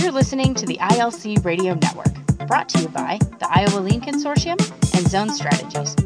[0.00, 2.14] You're listening to the ILC Radio Network,
[2.46, 4.58] brought to you by the Iowa Lean Consortium
[4.96, 5.96] and Zone Strategies.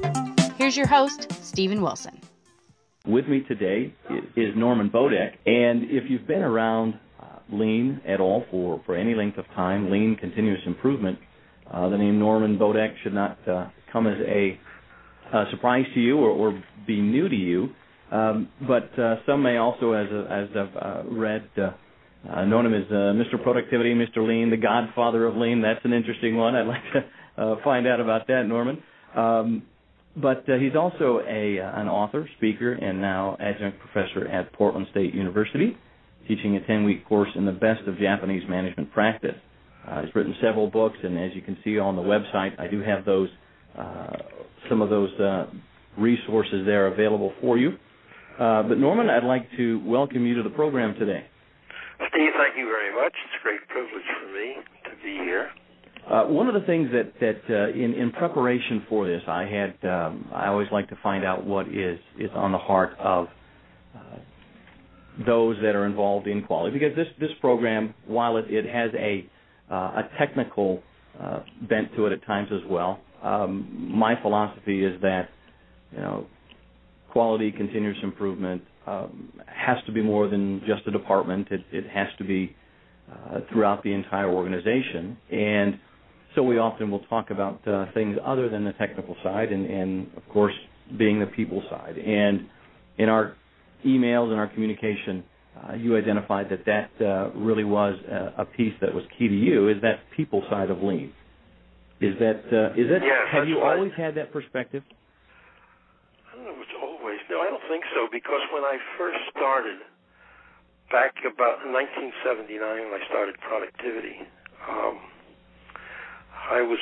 [0.57, 2.21] Here's your host, Stephen Wilson.
[3.07, 3.95] With me today
[4.35, 9.15] is Norman Bodek, and if you've been around uh, Lean at all for, for any
[9.15, 11.19] length of time, Lean Continuous Improvement,
[11.71, 14.59] uh, the name Norman Bodek should not uh, come as a,
[15.33, 17.69] a, surprise to you or, or be new to you.
[18.11, 21.48] Um, but uh, some may also, as, as I've uh, read,
[22.30, 23.43] uh, known him as uh, Mr.
[23.43, 24.27] Productivity, Mr.
[24.27, 25.62] Lean, the Godfather of Lean.
[25.62, 26.55] That's an interesting one.
[26.55, 28.83] I'd like to uh, find out about that, Norman.
[29.15, 29.62] Um,
[30.16, 34.87] but uh, he's also a uh, an author, speaker, and now adjunct professor at Portland
[34.91, 35.77] State University,
[36.27, 39.37] teaching a 10-week course in the best of Japanese management practice.
[39.87, 42.80] Uh, he's written several books, and as you can see on the website, I do
[42.80, 43.29] have those
[43.79, 44.16] uh,
[44.69, 45.46] some of those uh,
[45.98, 47.71] resources there available for you.
[48.38, 51.27] Uh, but Norman, I'd like to welcome you to the program today.
[51.97, 53.13] Steve, thank you very much.
[53.25, 55.51] It's a great privilege for me to be here.
[56.11, 59.88] Uh, one of the things that that uh, in in preparation for this, I had
[59.88, 63.27] um, I always like to find out what is is on the heart of
[63.95, 63.99] uh,
[65.27, 69.28] those that are involved in quality, because this this program, while it, it has a
[69.69, 70.83] uh, a technical
[71.20, 75.28] uh, bent to it at times as well, um, my philosophy is that
[75.91, 76.27] you know
[77.10, 81.48] quality, continuous improvement um, has to be more than just a department.
[81.50, 82.54] It, it has to be
[83.10, 85.16] uh, throughout the entire organization.
[85.30, 85.78] And
[86.34, 90.06] so we often will talk about uh, things other than the technical side, and, and
[90.16, 90.54] of course,
[90.98, 91.96] being the people side.
[91.96, 92.46] And
[92.98, 93.36] in our
[93.84, 95.24] emails and our communication,
[95.56, 99.34] uh, you identified that that uh, really was a, a, piece that was key to
[99.34, 99.68] you.
[99.68, 101.12] Is that people side of lean?
[102.00, 103.76] Is that uh, is that yes, have you right.
[103.76, 104.82] always had that perspective?
[106.30, 106.60] I don't know.
[106.60, 107.40] It's always no.
[107.40, 109.78] I don't think so because when I first started
[110.91, 114.22] back about 1979, when I started productivity.
[114.70, 114.98] Um,
[116.50, 116.78] I was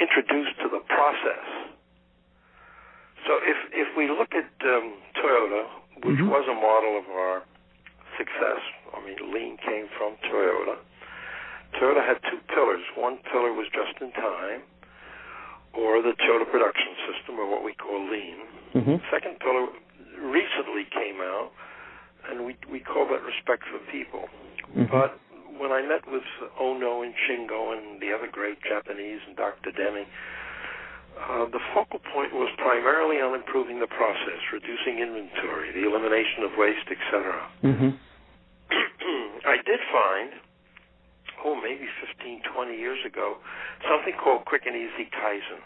[0.00, 1.46] introduced to the process.
[3.28, 5.62] So if if we look at um, Toyota,
[6.04, 6.28] which Mhm.
[6.28, 7.42] was a model of our
[8.16, 8.60] success,
[8.96, 10.78] I mean, lean came from Toyota.
[11.74, 12.82] Toyota had two pillars.
[12.94, 14.62] One pillar was just in time,
[15.74, 18.38] or the Toyota production system, or what we call lean.
[18.74, 18.96] Mm-hmm.
[19.10, 19.68] Second pillar
[20.20, 21.52] recently came out,
[22.30, 24.28] and we we call that respect for people.
[24.76, 24.90] Mhm.
[24.90, 25.18] But
[25.58, 26.24] when I met with
[26.60, 29.72] Ohno and Shingo and the other great Japanese and Dr.
[29.72, 30.06] Deming,
[31.16, 36.56] uh, the focal point was primarily on improving the process, reducing inventory, the elimination of
[36.58, 37.48] waste, etc.
[37.64, 37.90] Mm-hmm.
[39.48, 40.30] I did find,
[41.44, 43.38] oh, maybe 15, 20 years ago,
[43.88, 45.62] something called Quick and Easy Kaizen,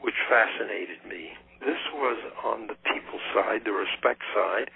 [0.00, 1.32] which fascinated me.
[1.60, 4.70] This was on the people side, the respect side,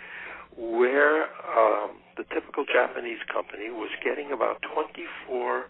[0.56, 5.64] where um, the typical Japanese company was getting about 24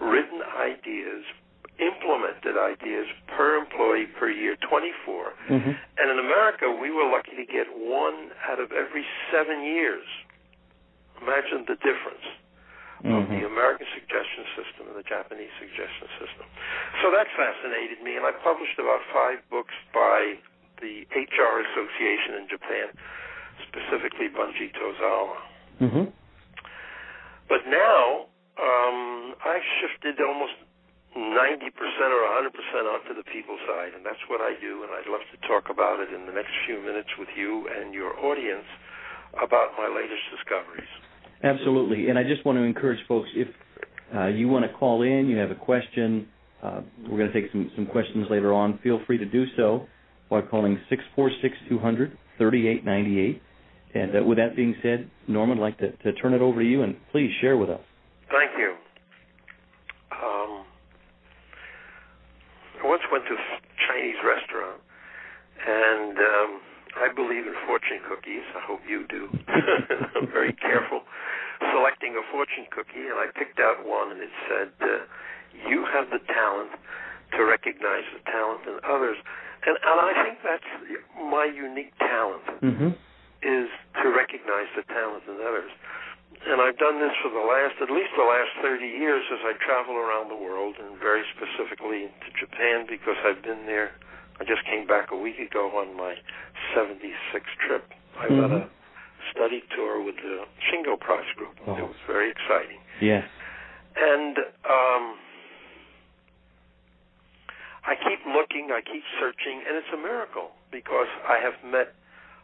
[0.00, 1.24] written ideas,
[1.80, 5.32] implemented ideas per employee per year, 24.
[5.50, 5.72] Mm-hmm.
[5.74, 10.06] And in America, we were lucky to get one out of every seven years.
[11.22, 12.26] Imagine the difference
[13.06, 13.54] of the Mm-hmm.
[13.54, 16.46] American suggestion system and the Japanese suggestion system.
[16.98, 20.34] So that fascinated me, and I published about five books by
[20.80, 22.86] the HR Association in Japan,
[23.68, 25.38] specifically Bunji Tozawa.
[25.80, 26.06] Mm-hmm.
[27.48, 28.28] But now,
[28.60, 30.58] um, I've shifted almost
[31.16, 31.72] 90%
[32.12, 32.52] or 100%
[32.86, 36.00] onto the people side, and that's what I do, and I'd love to talk about
[36.00, 38.66] it in the next few minutes with you and your audience
[39.42, 40.90] about my latest discoveries.
[41.42, 42.08] Absolutely.
[42.10, 43.48] And I just want to encourage folks if
[44.14, 46.28] uh, you want to call in, you have a question,
[46.62, 48.78] uh, we're going to take some, some questions later on.
[48.82, 49.86] Feel free to do so
[50.30, 53.42] by calling 646 200 3898.
[53.94, 56.66] And uh, with that being said, Norman, I'd like to, to turn it over to
[56.66, 57.80] you and please share with us.
[58.30, 58.76] Thank you.
[60.12, 60.64] Um,
[62.82, 63.44] I once went to a
[63.88, 64.80] Chinese restaurant,
[65.66, 66.50] and um,
[67.00, 68.44] I believe in fortune cookies.
[68.54, 69.28] I hope you do.
[70.16, 71.02] I'm very careful
[71.72, 76.10] selecting a fortune cookie, and I picked out one, and it said, uh, "You have
[76.10, 76.70] the talent
[77.34, 79.16] to recognize the talent in others,"
[79.66, 80.70] and and I think that's
[81.30, 82.90] my unique talent Mm-hmm.
[83.42, 83.68] is
[84.02, 85.70] to recognize the talent in others.
[86.46, 89.54] And I've done this for the last, at least the last 30 years as I
[89.64, 93.90] travel around the world and very specifically to Japan because I've been there.
[94.38, 96.14] I just came back a week ago on my
[96.76, 97.84] 76th trip.
[98.18, 98.68] I on a
[99.34, 101.54] study tour with the Shingo Prize Group.
[101.66, 101.74] Oh.
[101.76, 102.78] It was very exciting.
[103.00, 103.24] Yes.
[103.96, 105.04] And um,
[107.88, 111.96] I keep looking, I keep searching, and it's a miracle because I have met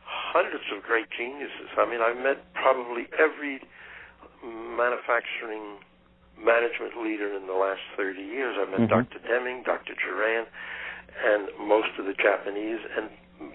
[0.09, 1.69] hundreds of great geniuses.
[1.77, 3.61] I mean, I've met probably every
[4.43, 5.85] manufacturing
[6.41, 8.57] management leader in the last 30 years.
[8.57, 8.89] I've met Mhm.
[8.89, 9.19] Dr.
[9.29, 9.95] Deming, Dr.
[9.95, 10.47] Juran,
[11.25, 13.11] and most of the Japanese, and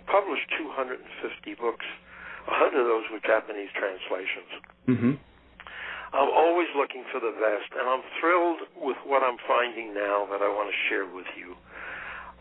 [0.06, 1.86] published 250 books.
[2.48, 4.52] 100 of those were Japanese translations.
[4.88, 5.14] Mm-hmm.
[6.14, 10.42] I'm always looking for the best, and I'm thrilled with what I'm finding now that
[10.42, 11.56] I want to share with you.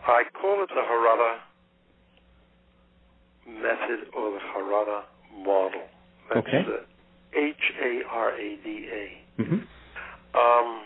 [0.09, 1.37] I call it the Harada
[3.47, 5.03] method or the Harada
[5.45, 5.83] model.
[6.33, 6.65] That's Okay.
[7.37, 9.43] H A R A D A.
[9.43, 9.61] Mm-hmm.
[10.35, 10.83] Um,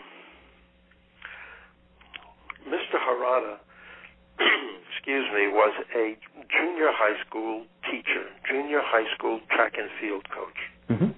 [2.67, 2.99] Mr.
[2.99, 3.57] Harada,
[4.91, 6.17] excuse me, was a
[6.51, 10.59] junior high school teacher, junior high school track and field coach.
[10.89, 11.11] Mm-hmm.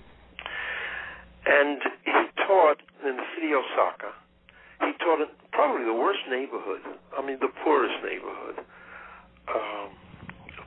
[1.47, 4.13] And he taught in the city of Osaka.
[4.81, 6.83] He taught in probably the worst neighborhood.
[7.17, 8.59] I mean, the poorest neighborhood.
[9.47, 9.89] Um,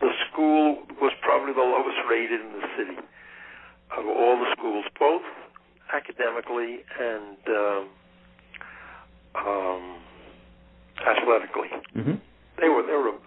[0.00, 2.98] the school was probably the lowest rated in the city
[3.96, 5.22] of all the schools, both
[5.92, 7.84] academically and um,
[9.36, 9.84] um,
[11.04, 11.68] athletically.
[11.94, 12.16] Mm-hmm.
[12.60, 13.20] They were they were a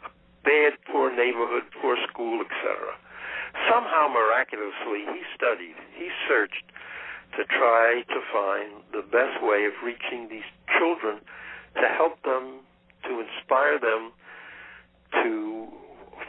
[0.43, 2.97] bad, poor neighborhood, poor school, etc.
[3.69, 6.65] Somehow, miraculously, he studied, he searched
[7.37, 10.47] to try to find the best way of reaching these
[10.79, 11.19] children
[11.75, 12.61] to help them,
[13.07, 14.11] to inspire them
[15.23, 15.67] to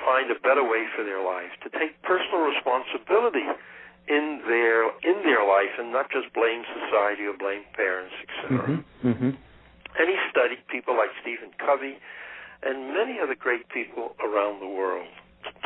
[0.04, 3.46] find a better way for their life, to take personal responsibility
[4.08, 8.58] in their in their life and not just blame society or blame parents, etc.
[8.58, 9.08] Mm-hmm.
[9.08, 9.32] Mm-hmm.
[9.92, 12.00] And he studied people like Stephen Covey
[12.62, 15.06] and many other great people around the world.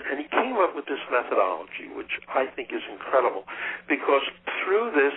[0.08, 3.44] And he came up with this methodology, which I think is incredible,
[3.88, 4.25] because
[4.64, 5.17] through this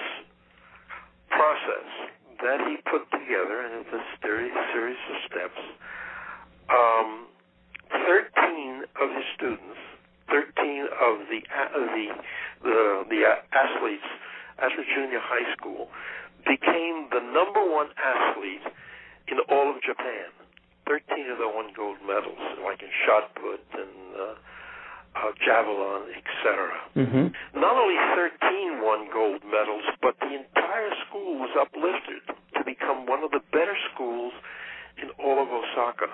[1.31, 1.87] process
[2.41, 5.61] that he put together, and it's a series, series of steps,
[6.69, 7.27] um,
[7.91, 9.79] 13 of his students,
[10.29, 11.41] 13 of the
[11.75, 12.07] of the
[12.63, 13.21] the, the
[13.51, 14.09] athletes
[14.59, 15.89] at the junior high school
[16.45, 18.63] became the number one athlete
[19.27, 20.29] in all of Japan.
[20.87, 24.33] 13 of them won gold medals, like in shot put and uh,
[25.15, 26.69] uh, javelin, etc.
[26.95, 27.25] Mm-hmm.
[27.59, 32.21] Not only 13 won gold medals, but the entire school was uplifted
[32.57, 34.33] to become one of the better schools
[35.01, 36.09] in all of Osaka.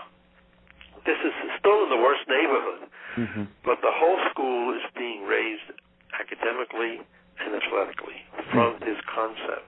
[1.06, 3.44] This is still in the worst neighborhood, Mm-hmm.
[3.64, 5.72] but the whole school is being raised
[6.20, 7.00] academically
[7.40, 8.20] and athletically
[8.52, 9.64] from his concept.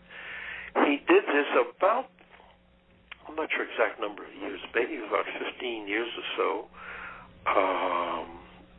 [0.84, 2.12] He did this about,
[3.24, 6.50] I'm not sure exact number of years, maybe about 15 years or so,
[7.48, 8.28] um,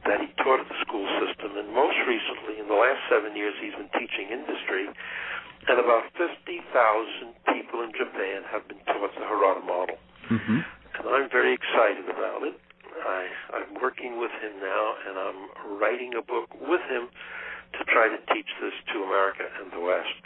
[0.08, 1.56] that he taught at the school system.
[1.60, 4.88] And most recently, in the last seven years, he's been teaching industry.
[5.68, 6.48] And about 50,000
[7.52, 10.00] people in Japan have been taught the Harada model.
[10.32, 10.60] Mm-hmm.
[10.64, 12.56] And I'm very excited about it.
[12.98, 15.40] I, I'm working with him now, and I'm
[15.78, 17.12] writing a book with him
[17.78, 20.18] to try to teach this to America and the West.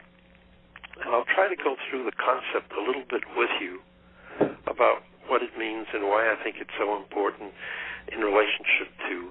[1.02, 3.82] And I'll try to go through the concept a little bit with you
[4.70, 7.52] about what it means and why I think it's so important
[8.12, 9.30] in relationship to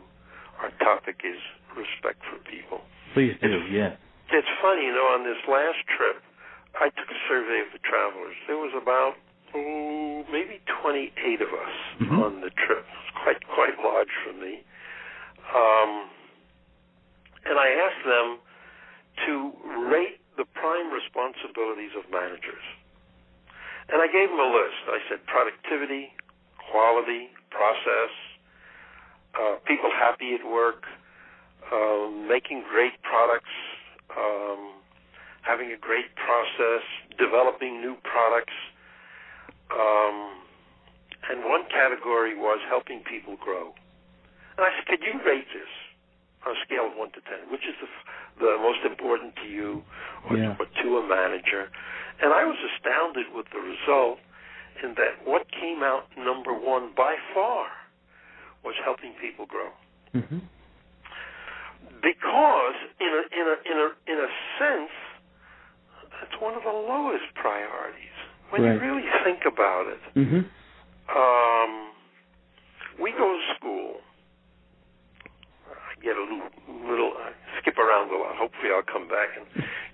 [0.62, 1.40] our topic is
[1.76, 2.82] respect for people.
[3.14, 3.98] Please do, yes.
[4.32, 6.22] It's funny, you know, on this last trip,
[6.80, 8.36] I took a survey of the travelers.
[8.48, 9.16] There was about
[9.54, 12.18] oh, maybe 28 of us Mhm.
[12.24, 12.86] on the trip.
[12.88, 14.64] It's quite quite large for me.
[15.52, 16.08] Um,
[17.44, 18.40] and I asked them
[19.28, 19.34] to
[19.92, 22.64] rate the prime responsibilities of managers.
[23.92, 24.82] And I gave them a list.
[24.88, 26.14] I said productivity,
[26.72, 28.12] quality, process,
[29.40, 30.84] uh, people happy at work,
[31.72, 33.52] um, making great products,
[34.18, 34.82] um,
[35.42, 36.84] having a great process,
[37.18, 38.54] developing new products.
[39.72, 40.42] Um,
[41.32, 43.72] and one category was helping people grow.
[44.58, 45.70] And I said, could you rate this
[46.46, 47.52] on a scale of 1 to 10?
[47.52, 47.88] Which is the,
[48.44, 49.84] the most important to you
[50.30, 50.58] or, Yeah.
[50.60, 51.70] or to a manager?
[52.22, 54.20] And I was astounded with the result
[54.84, 57.68] in that what came out number one by far
[58.64, 59.70] was helping people grow.
[60.14, 60.40] Mm-hmm.
[62.04, 64.92] because in a in a in a in a sense
[66.20, 68.12] that's one of the lowest priorities.
[68.52, 70.42] When you really think about it Mm-hmm.
[71.16, 71.72] um
[73.00, 74.04] we go to school.
[75.72, 76.52] I get a little
[76.86, 78.36] little I skip around a lot.
[78.36, 79.46] Hopefully I'll come back and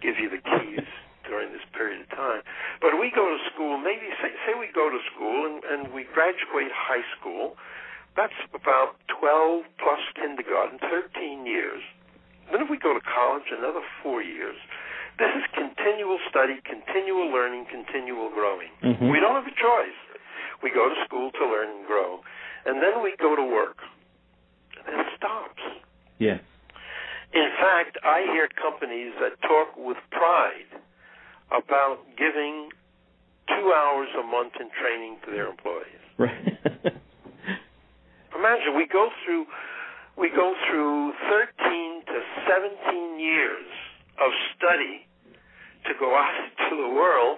[0.01, 0.88] give you the keys
[1.29, 2.41] during this period of time.
[2.81, 6.09] But we go to school maybe say say we go to school and, and we
[6.09, 7.55] graduate high school
[8.17, 11.81] that's about 12 plus kindergarten 13 years
[12.51, 14.55] then if we go to college, another four years.
[15.19, 18.69] This is continual study, continual learning, continual growing.
[18.83, 19.12] Mhm.
[19.12, 20.00] We don't have a choice.
[20.62, 22.24] We go to school to learn and grow.
[22.65, 23.83] And then we go to work.
[24.77, 25.62] And then it stops.
[26.19, 26.39] Yes.
[27.33, 30.71] In fact, I hear companies that talk with pride
[31.51, 32.71] about giving
[33.47, 36.00] two hours a month in training to their employees.
[36.17, 36.57] Right.
[38.38, 39.46] Imagine we go through
[40.17, 42.17] we go through 13 to
[42.50, 43.70] 17 years
[44.17, 45.06] of study
[45.86, 47.38] to go out into the world,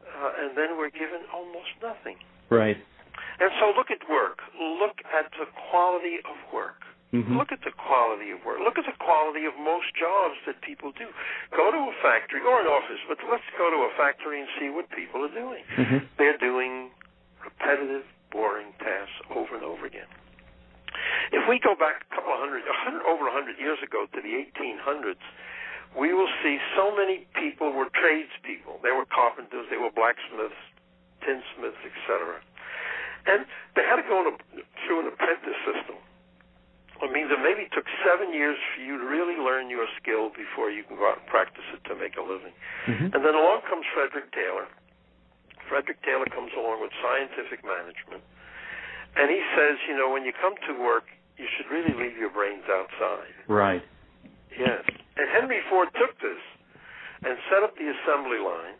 [0.00, 2.16] uh, and then we're given almost nothing.
[2.48, 2.76] Right.
[3.40, 4.40] And so look at work.
[4.56, 6.80] Look at the quality of work.
[7.14, 7.38] Mm-hmm.
[7.38, 8.58] Look at the quality of work.
[8.58, 11.06] Look at the quality of most jobs that people do.
[11.54, 14.66] Go to a factory or an office, but let's go to a factory and see
[14.66, 15.62] what people are doing.
[15.78, 16.10] Mm-hmm.
[16.18, 16.90] They're doing
[17.38, 18.02] repetitive,
[18.34, 20.10] boring tasks over and over again.
[21.30, 24.10] If we go back a couple of hundred, a hundred over a hundred years ago
[24.10, 25.22] to the 1800s,
[25.94, 28.82] we will see so many people were tradespeople.
[28.82, 30.58] They were carpenters, they were blacksmiths,
[31.22, 32.42] tinsmiths, etc.
[33.30, 33.46] And
[33.78, 34.34] they had to go a,
[34.84, 36.02] through an apprentice system.
[37.02, 40.70] It means it maybe took seven years for you to really learn your skill before
[40.70, 42.54] you can go out and practice it to make a living.
[42.86, 43.12] Mm-hmm.
[43.14, 44.70] And then along comes Frederick Taylor.
[45.68, 48.22] Frederick Taylor comes along with scientific management.
[49.16, 51.06] And he says, you know, when you come to work,
[51.38, 53.34] you should really leave your brains outside.
[53.46, 53.82] Right.
[54.54, 54.82] Yes.
[55.16, 56.42] And Henry Ford took this
[57.22, 58.78] and set up the assembly line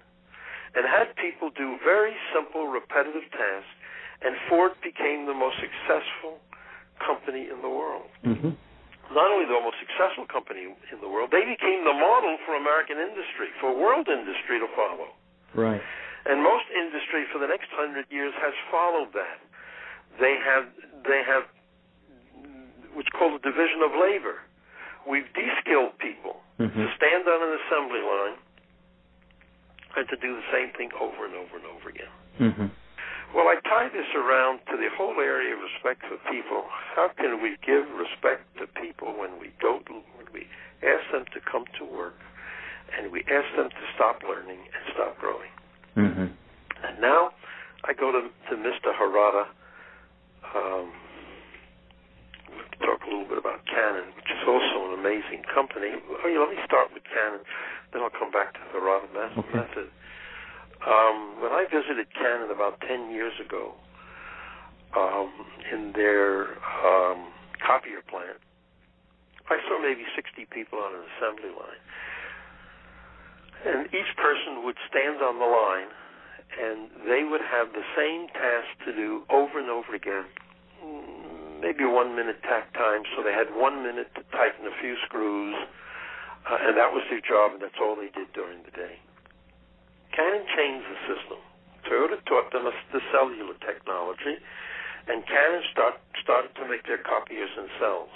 [0.75, 3.75] and had people do very simple, repetitive tasks,
[4.23, 6.43] and Ford became the most successful
[6.99, 8.11] company in the world.
[8.27, 8.55] Mm-hmm.
[9.15, 12.99] Not only the most successful company in the world, they became the model for American
[12.99, 15.15] industry, for world industry to follow.
[15.55, 15.83] Right.
[16.25, 19.41] And most industry for the next hundred years has followed that.
[20.21, 20.65] They have
[21.05, 21.45] they have
[22.95, 24.41] what's called a division of labor.
[25.05, 26.73] We've de-skilled people mm-hmm.
[26.73, 28.39] to stand on an assembly line
[30.01, 32.15] and to do the same thing over and over and over again.
[32.41, 32.69] Mm-hmm.
[33.37, 36.65] Well, I tie this around to the whole area of respect for people.
[36.95, 40.47] How can we give respect to people when we go to, when we
[40.87, 42.15] ask them to come to work
[42.95, 45.51] and we ask them to stop learning and stop growing?
[45.97, 46.27] Mm-hmm.
[46.87, 47.31] And now
[47.85, 48.93] I go to, to Mr.
[48.95, 49.47] Harada.
[50.55, 50.93] Um,
[52.81, 55.95] talk a little bit about Canon, which is also an amazing company.
[55.95, 57.41] Oh, yeah, let me start with Canon,
[57.93, 59.09] then I'll come back to the Harada
[59.39, 59.57] Okay.
[59.57, 59.89] method.
[60.85, 63.73] Um, when I visited Canon about 10 years ago
[64.95, 65.33] um,
[65.73, 67.33] in their um,
[67.65, 68.37] copier plant,
[69.49, 71.81] I saw maybe 60 people on an assembly line.
[73.65, 75.89] And each person would stand on the line
[76.61, 80.27] and they would have the same task to do over and over again,
[81.61, 85.57] maybe one minute takt time, so they had one minute to tighten a few screws,
[86.47, 89.01] uh, and that was their job, and that's all they did during the day.
[90.15, 91.41] Canon changed the system.
[91.89, 94.39] Toyota taught them the cellular technology,
[95.09, 98.13] and Canon start, started to make their copiers cells,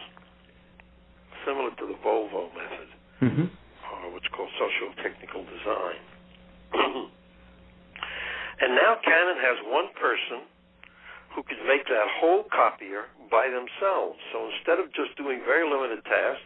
[1.45, 2.89] similar to the Volvo method,
[3.19, 3.51] Mm-hmm.
[4.09, 6.01] Or what's called social technical design.
[8.65, 10.49] and now Canon has one person
[11.37, 14.17] who can make that whole copier by themselves.
[14.33, 16.41] So instead of just doing very limited tasks,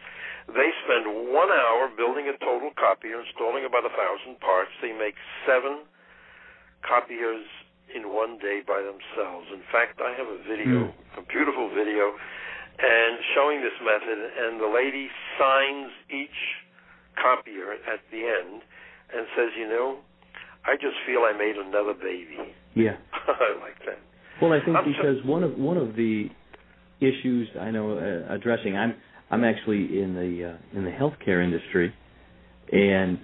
[0.51, 4.75] they spend one hour building a total copier, installing about a thousand parts.
[4.83, 5.15] They make
[5.47, 5.87] seven
[6.83, 7.47] copiers
[7.95, 9.47] in one day by themselves.
[9.55, 11.19] In fact, I have a video, hmm.
[11.19, 12.11] a beautiful video,
[12.75, 15.07] and showing this method, and the lady
[15.39, 16.62] signs each
[17.15, 18.61] copier at the end
[19.15, 19.97] and says, you know,
[20.65, 22.37] I just feel I made another baby.
[22.75, 22.97] Yeah.
[23.13, 23.99] I like that.
[24.41, 26.27] Well, I think I'm so- because one of one of the
[26.99, 28.95] issues I know uh, addressing, I'm
[29.29, 31.93] I'm actually in the uh, in the healthcare industry,
[32.71, 33.19] and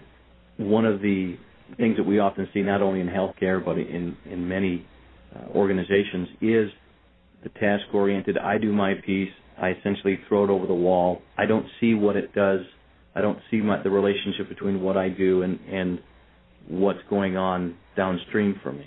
[0.57, 1.37] one of the
[1.77, 4.85] things that we often see, not only in healthcare but in in many
[5.35, 6.69] uh, organizations, is
[7.43, 8.37] the task oriented.
[8.37, 9.31] I do my piece.
[9.61, 11.21] I essentially throw it over the wall.
[11.37, 12.61] I don't see what it does.
[13.15, 15.99] I don't see my, the relationship between what I do and and
[16.67, 18.85] what's going on downstream for me.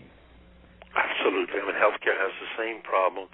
[0.94, 1.58] Absolutely.
[1.58, 3.26] I mean, healthcare has the same problem.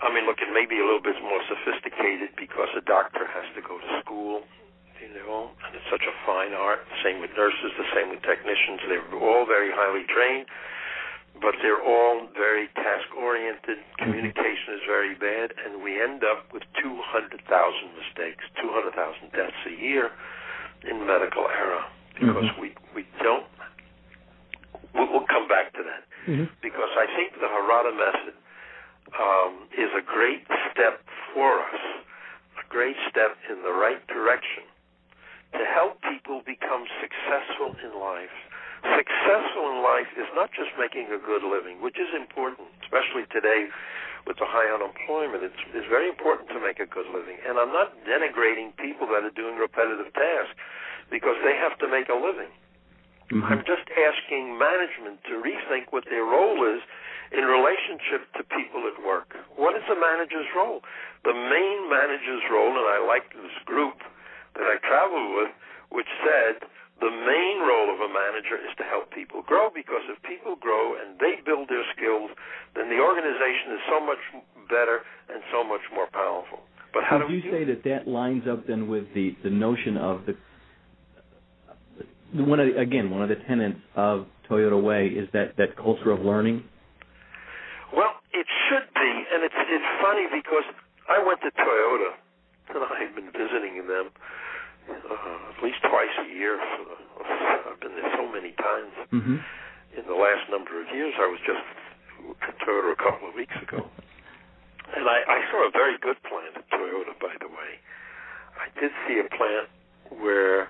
[0.00, 3.46] I mean, look, it may be a little bit more sophisticated because a doctor has
[3.54, 4.42] to go to school,
[5.00, 6.82] you know, and it's such a fine art.
[7.04, 8.82] Same with nurses, the same with technicians.
[8.88, 10.46] They're all very highly trained,
[11.40, 13.78] but they're all very task oriented.
[13.98, 17.40] Communication is very bad, and we end up with 200,000
[17.98, 20.10] mistakes, 200,000 deaths a year
[20.88, 22.60] in medical error because Mhm.
[22.60, 23.46] we, we don't.
[24.94, 26.44] We'll, we'll come back to that Mm-hmm.
[26.62, 28.34] because I think the Harada method
[29.20, 31.02] um, is a great step
[31.34, 31.80] for us,
[32.56, 34.64] a great step in the right direction
[35.52, 38.32] to help people become successful in life.
[38.84, 43.72] Successful in life is not just making a good living, which is important, especially today
[44.28, 45.40] with the high unemployment.
[45.40, 47.40] It's, it's very important to make a good living.
[47.48, 50.56] And I'm not denigrating people that are doing repetitive tasks
[51.08, 52.52] because they have to make a living.
[53.32, 53.44] Mm-hmm.
[53.48, 56.84] I'm just asking management to rethink what their role is
[57.32, 59.32] in relationship to people at work.
[59.56, 60.84] What is the manager's role?
[61.24, 64.04] The main manager's role, and I like this group
[64.60, 65.52] that I traveled with,
[65.88, 66.68] which said
[67.00, 70.94] the main role of a manager is to help people grow because if people grow
[70.94, 72.30] and they build their skills,
[72.74, 74.22] then the organization is so much
[74.70, 76.62] better and so much more powerful.
[76.94, 79.96] But how Would do you say that that lines up then with the the notion
[79.96, 80.34] of the
[82.42, 86.10] one of the, again one of the tenets of Toyota Way is that that culture
[86.10, 86.62] of learning.
[87.90, 90.66] Well, it should be, and it's it's funny because
[91.10, 92.10] I went to Toyota
[92.74, 94.10] and I had been visiting them
[94.88, 96.58] uh, at least twice a year.
[96.58, 96.96] For the,
[97.70, 99.38] I've been there so many times mm-hmm.
[99.96, 101.14] in the last number of years.
[101.16, 101.64] I was just
[102.44, 103.84] at Toyota a couple of weeks ago,
[104.96, 107.16] and I, I saw a very good plant at Toyota.
[107.20, 107.72] By the way,
[108.60, 109.68] I did see a plant
[110.20, 110.68] where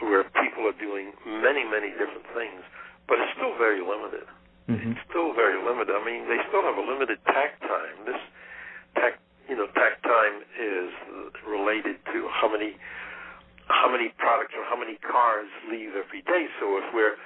[0.00, 2.62] where people are doing many many different things,
[3.08, 4.28] but it's still very limited.
[4.70, 4.94] Mm-hmm.
[4.94, 5.90] It's still very limited.
[5.90, 8.06] I mean, they still have a limited takt time.
[8.06, 8.22] This
[8.94, 9.18] takt,
[9.50, 10.94] you know, takt time is
[11.42, 12.78] related to how many
[13.70, 16.50] how many products or how many cars leave every day.
[16.58, 17.16] So if we're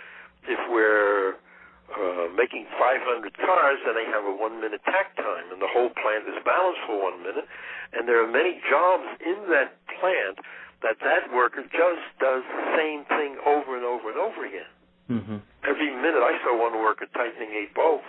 [0.44, 1.40] if we're
[1.88, 3.00] uh, making 500
[3.40, 6.84] cars, then they have a one minute takt time, and the whole plant is balanced
[6.84, 7.48] for one minute.
[7.96, 10.40] And there are many jobs in that plant
[10.84, 14.72] that that worker just does the same thing over and over and over again.
[15.08, 15.38] Mm-hmm.
[15.64, 18.04] Every minute, I saw one worker tightening a bolt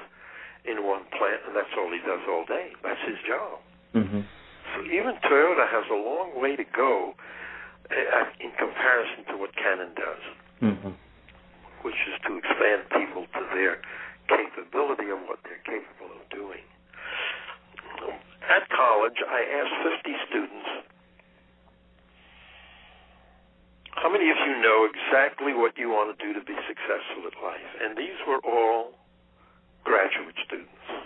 [0.68, 2.76] in one plant, and that's all he does all day.
[2.84, 3.60] That's his job.
[3.96, 4.22] Mm-hmm.
[4.24, 7.16] So even Toyota has a long way to go
[8.40, 10.24] in comparison to what Canon does,
[10.62, 10.94] mm-hmm.
[11.84, 13.82] which is to expand people to their
[14.28, 16.66] capability of what they're capable of doing.
[18.46, 20.70] At college, I asked 50 students,
[23.94, 27.36] how many of you know exactly what you want to do to be successful at
[27.42, 27.72] life?
[27.82, 28.94] And these were all
[29.84, 31.05] graduate students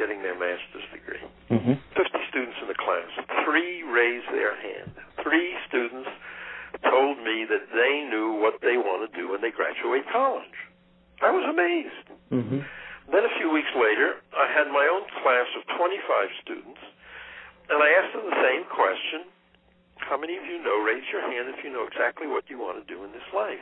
[0.00, 1.20] getting their master's degree.
[1.52, 1.76] Mm-hmm.
[1.92, 3.12] 50 students in the class.
[3.44, 6.08] Three raised their hand three students
[6.82, 10.58] told me that they knew what they want to do when they graduate college.
[11.20, 12.06] I was amazed.
[12.32, 12.60] Mm-hmm.
[13.12, 16.82] Then a few weeks later, I had my own class of 25 students,
[17.68, 19.28] and I asked them the same question.
[19.98, 22.80] How many of you know, raise your hand if you know exactly what you want
[22.80, 23.60] to do in this life?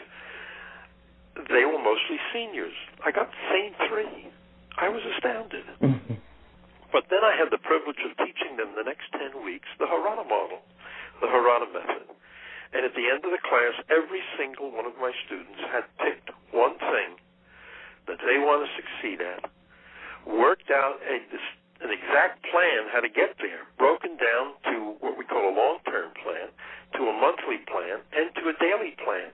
[1.49, 2.77] They were mostly seniors.
[3.03, 4.31] I got the same three.
[4.79, 5.67] I was astounded.
[5.83, 5.98] Mm-hmm.
[6.93, 10.25] But then I had the privilege of teaching them the next 10 weeks the Harada
[10.25, 10.65] model
[11.21, 12.07] the Harada method.
[12.73, 16.31] And at the end of the class, every single one of my students had picked
[16.53, 17.17] one thing
[18.07, 19.49] that they want to succeed at,
[20.29, 21.17] worked out a,
[21.85, 26.13] an exact plan how to get there, broken down to what we call a long-term
[26.23, 26.53] plan,
[26.97, 29.33] to a monthly plan, and to a daily plan.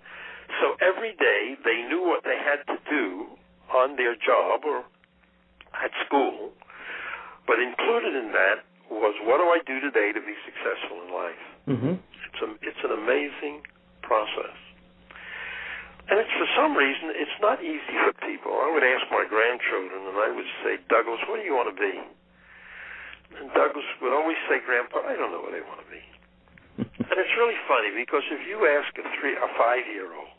[0.63, 3.35] So every day they knew what they had to do
[3.75, 4.85] on their job or
[5.75, 6.55] at school,
[7.47, 11.45] but included in that was what do I do today to be successful in life?
[11.69, 11.95] Mm-hmm.
[12.01, 13.65] It's a, it's an amazing
[14.03, 14.57] process.
[16.05, 18.53] And it's for some reason it's not easy for people.
[18.53, 21.79] I would ask my grandchildren and I would say, Douglas, what do you want to
[21.81, 21.95] be?
[23.41, 26.05] And Douglas would always say, Grandpa, I don't know what I want to be.
[27.09, 30.35] and it's really funny because if you ask a three, a five year old,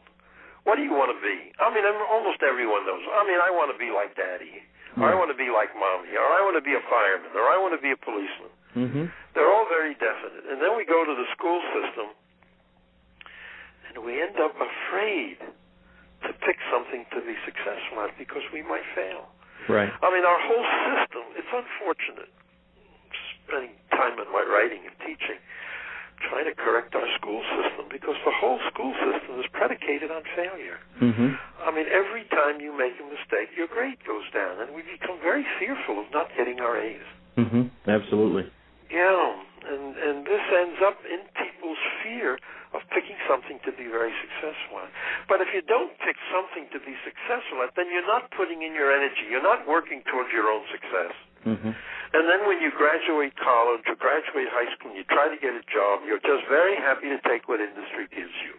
[0.69, 1.53] what do you want to be?
[1.61, 3.01] I mean, almost everyone knows.
[3.13, 4.65] I mean, I want to be like Daddy,
[4.97, 7.47] or I want to be like Mommy, or I want to be a fireman, or
[7.51, 8.51] I want to be a policeman.
[8.75, 9.05] Mm-hmm.
[9.35, 10.47] They're all very definite.
[10.47, 12.15] And then we go to the school system,
[13.91, 15.39] and we end up afraid
[16.23, 19.27] to pick something to be successful at because we might fail.
[19.67, 19.91] Right.
[19.91, 22.31] I mean, our whole system, it's unfortunate,
[23.43, 25.39] spending time in my writing and teaching,
[26.29, 30.79] trying to correct our school system because the whole school system is predicated on failure.
[31.01, 31.37] Mm-hmm.
[31.63, 35.17] I mean, every time you make a mistake, your grade goes down, and we become
[35.21, 37.07] very fearful of not getting our A's.
[37.37, 37.71] Mm-hmm.
[37.89, 38.47] Absolutely.
[38.89, 39.33] Yeah,
[39.65, 42.37] and and this ends up in people's fear
[42.77, 44.91] of picking something to be very successful at.
[45.31, 48.75] But if you don't pick something to be successful at, then you're not putting in
[48.75, 49.25] your energy.
[49.31, 51.15] You're not working towards your own success.
[51.45, 51.73] Mm-hmm.
[52.15, 55.53] And then when you graduate college or graduate high school and you try to get
[55.53, 58.57] a job, you're just very happy to take what industry gives you.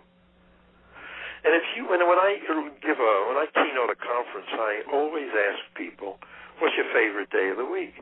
[1.43, 2.43] And if you, when, when I
[2.83, 6.19] give a, when I keynote a conference, I always ask people,
[6.59, 7.95] what's your favorite day of the week?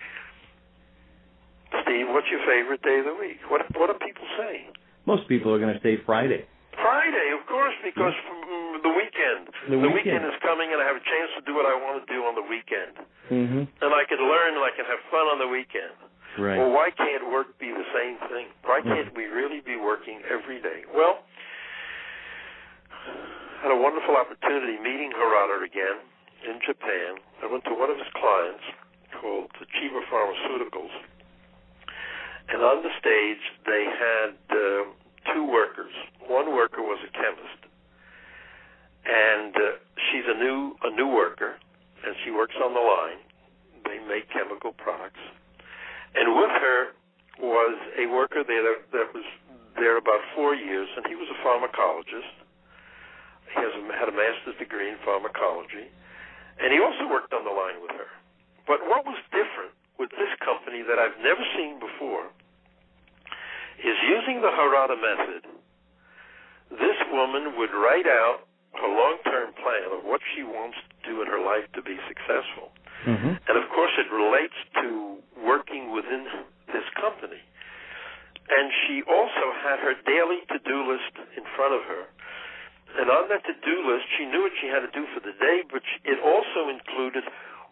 [1.82, 3.42] Steve, what's your favorite day of the week?
[3.50, 4.70] What what do people say?
[5.06, 6.46] Most people are going to say Friday.
[6.72, 8.43] Friday, of course, because mm, the weekend.
[9.68, 10.20] The, the weekend.
[10.20, 10.24] weekend.
[10.28, 12.34] is coming, and I have a chance to do what I want to do on
[12.36, 12.94] the weekend.
[13.30, 13.62] Mm-hmm.
[13.64, 15.96] And I can learn, and I can have fun on the weekend.
[16.36, 16.58] Right.
[16.58, 18.50] Well, why can't work be the same thing?
[18.66, 20.82] Why can't we really be working every day?
[20.90, 21.22] Well,
[23.62, 26.02] had a wonderful opportunity meeting Harada again
[26.44, 27.22] in Japan.
[27.40, 28.66] I went to one of his clients
[29.20, 30.92] called Chiba Pharmaceuticals,
[32.50, 34.84] and on the stage they had uh,
[35.32, 35.94] two workers.
[36.28, 37.63] One worker was a chemist,
[39.04, 39.76] and uh,
[40.10, 41.56] she's a new a new worker,
[42.04, 43.20] and she works on the line.
[43.84, 45.20] They make chemical products,
[46.14, 46.96] and with her
[47.40, 49.26] was a worker there that, that was
[49.76, 52.32] there about four years, and he was a pharmacologist.
[53.50, 55.90] He has a, had a master's degree in pharmacology,
[56.62, 58.10] and he also worked on the line with her.
[58.66, 62.30] But what was different with this company that I've never seen before
[63.78, 65.42] is using the Harada method.
[66.70, 68.46] This woman would write out
[68.78, 72.74] her long-term plan of what she wants to do in her life to be successful.
[73.06, 73.34] Mm-hmm.
[73.36, 76.24] And of course, it relates to working within
[76.72, 77.40] this company.
[78.44, 82.04] And she also had her daily to-do list in front of her.
[83.00, 85.66] And on that to-do list, she knew what she had to do for the day,
[85.66, 87.24] but it also included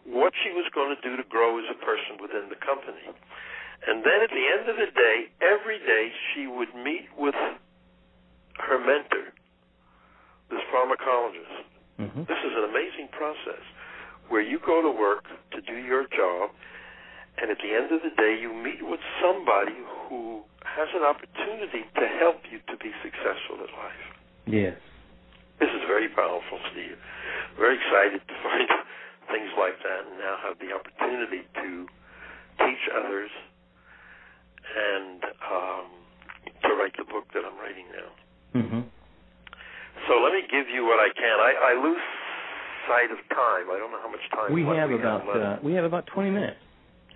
[0.03, 3.07] what she was going to do to grow as a person within the company.
[3.87, 8.79] And then at the end of the day, every day she would meet with her
[8.79, 9.22] mentor,
[10.73, 11.69] pharmacologist.
[12.01, 12.25] Mm-hmm.
[12.25, 13.61] This is an amazing process
[14.29, 16.49] where you go to work to do your job,
[17.37, 19.77] and at the end of the day, you meet with somebody
[20.09, 24.05] who has an opportunity to help you to be successful in life.
[24.49, 24.77] Yes.
[25.59, 26.97] This is very powerful, Steve.
[27.57, 28.69] Very excited to find
[29.29, 31.85] things like that and now have the opportunity to
[32.59, 33.29] teach others
[34.73, 35.85] and um,
[36.63, 38.09] to write the book that I'm writing now.
[38.59, 38.81] Mm-hmm.
[40.07, 41.35] So let me give you what I can.
[41.39, 42.03] I, I lose
[42.87, 43.71] sight of time.
[43.71, 45.39] I don't know how much time We have about left.
[45.39, 46.57] uh, we have about twenty minutes.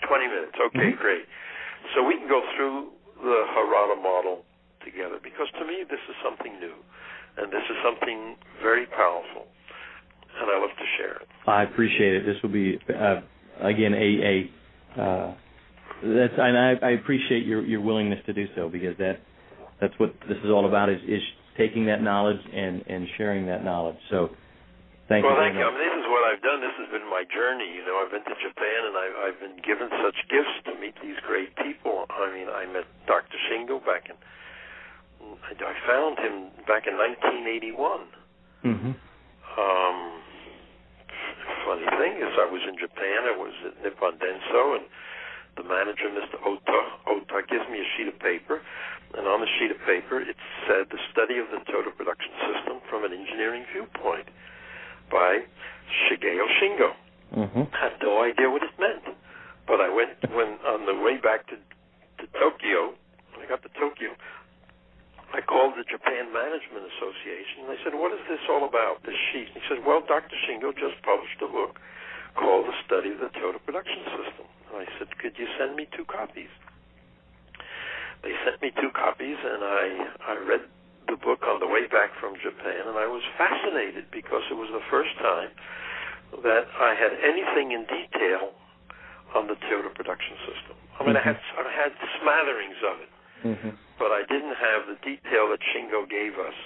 [0.08, 0.56] 20 minutes.
[0.56, 0.98] Okay, Mhm.
[1.00, 1.26] great.
[1.96, 4.46] So we can go through the Harada model
[4.86, 6.76] together because to me this is something new
[7.38, 9.48] and this is something very powerful
[10.40, 11.28] and I love to share it.
[11.48, 12.26] I appreciate it.
[12.26, 13.22] This will be uh,
[13.60, 15.34] again a a uh,
[16.04, 19.20] that's and I, I appreciate your your willingness to do so because that
[19.82, 21.24] that's what this is all about is is
[21.58, 23.98] taking that knowledge and and sharing that knowledge.
[24.10, 24.32] So
[25.10, 25.42] thank well, you.
[25.42, 25.66] thank you.
[25.66, 26.62] I mean, this is what I've done.
[26.62, 27.68] This has been my journey.
[27.74, 30.96] You know, I've been to Japan and I've, I've been given such gifts to meet
[31.02, 32.06] these great people.
[32.14, 33.36] I mean, I met Dr.
[33.50, 34.16] Shingo back in.
[35.44, 37.74] I, I found him back in 1981.
[38.64, 38.94] Mm-hmm.
[39.58, 39.98] Um,
[41.66, 43.28] funny thing is, I was in Japan.
[43.28, 44.86] I was at Nippon Denso, and
[45.58, 46.38] the manager, Mr.
[46.46, 48.62] Ota, Ota, gives me a sheet of paper,
[49.18, 50.38] and on the sheet of paper it
[50.70, 54.30] said the study of the total production system from an engineering viewpoint
[55.10, 55.42] by
[56.08, 56.92] Shigeo Shingo.
[57.36, 57.64] Mm-hmm.
[57.74, 59.04] I had no idea what it meant,
[59.68, 61.58] but I went when on the way back to
[62.20, 62.94] to Tokyo.
[63.34, 64.10] When I got to Tokyo,
[65.34, 69.04] I called the Japan Management Association and I said, "What is this all about?
[69.04, 70.36] This sheet?" He said, "Well, Dr.
[70.48, 71.80] Shingo just published a book
[72.36, 76.06] called The Study of the Total Production System." I said, "Could you send me two
[76.06, 76.50] copies?"
[78.24, 79.84] They sent me two copies, and I
[80.28, 80.62] I read
[81.08, 84.70] the book on the way back from Japan, and I was fascinated because it was
[84.74, 85.50] the first time
[86.44, 88.52] that I had anything in detail
[89.36, 90.76] on the Toyota production system.
[91.00, 93.10] I mean, I had I had smatterings of it,
[93.46, 93.70] Mm-hmm.
[94.00, 96.58] but I didn't have the detail that Shingo gave us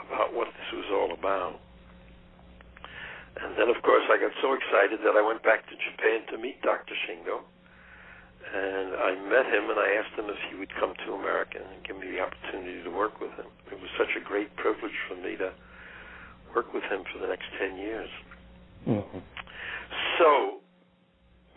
[0.00, 1.60] about what this was all about.
[3.36, 6.38] And then, of course, I got so excited that I went back to Japan to
[6.38, 6.94] meet Dr.
[7.06, 7.44] Shingo.
[8.48, 11.84] And I met him and I asked him if he would come to America and
[11.84, 13.52] give me the opportunity to work with him.
[13.68, 15.52] It was such a great privilege for me to
[16.56, 18.08] work with him for the next 10 years.
[18.88, 19.20] Mm-hmm.
[20.16, 20.64] So,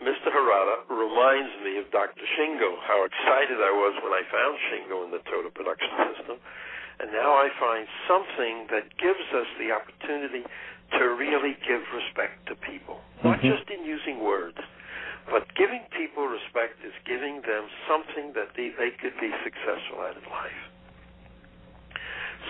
[0.04, 0.28] Mr.
[0.28, 2.26] Harada reminds me of Dr.
[2.36, 6.36] Shingo, how excited I was when I found Shingo in the Total production system.
[7.00, 10.44] And now I find something that gives us the opportunity
[10.98, 13.56] to really give respect to people, not Mhm.
[13.56, 14.58] just in using words,
[15.30, 20.16] but giving people respect is giving them something that they, they could be successful at
[20.16, 20.62] in life.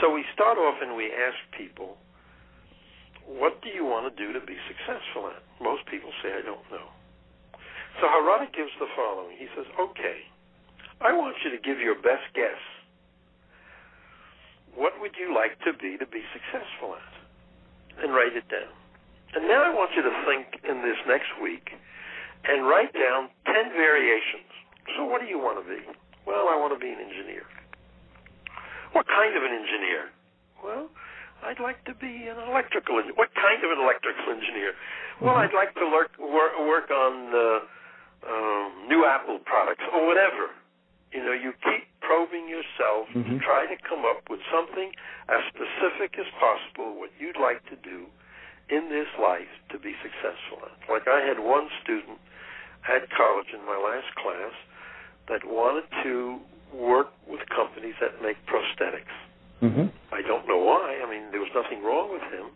[0.00, 1.98] So we start off and we ask people,
[3.26, 5.42] what do you want to do to be successful at?
[5.60, 6.88] Most people say, I don't know.
[8.00, 9.36] So Harada gives the following.
[9.36, 10.24] He says, okay,
[11.00, 12.58] I want you to give your best guess.
[14.74, 17.11] What would you like to be to be successful at?
[18.00, 18.70] And write it down.
[19.34, 21.72] And now I want you to think in this next week
[22.44, 24.48] and write down 10 variations.
[24.96, 25.80] So what do you want to be?
[26.26, 27.42] Well, I want to be an engineer.
[28.92, 30.10] What kind of an engineer?
[30.62, 30.88] Well,
[31.42, 33.16] I'd like to be an electrical engineer.
[33.16, 34.74] What kind of an electrical engineer?
[35.20, 35.42] Well, Mhm.
[35.48, 37.60] I'd like to work, work, work on uh,
[38.28, 40.50] um, new Apple products or whatever.
[41.12, 43.24] You know, you keep probing yourself Mhm.
[43.24, 44.92] to try to come up with something
[45.30, 48.06] as specific as possible what you'd like to do
[48.68, 50.88] in this life to be successful at.
[50.90, 52.18] Like I had one student
[52.86, 54.52] at college in my last class
[55.28, 56.40] that wanted to
[56.72, 59.16] work with companies that make prosthetics.
[59.62, 59.90] Mhm.
[60.12, 61.00] I don't know why.
[61.02, 62.46] I mean, there was nothing wrong with him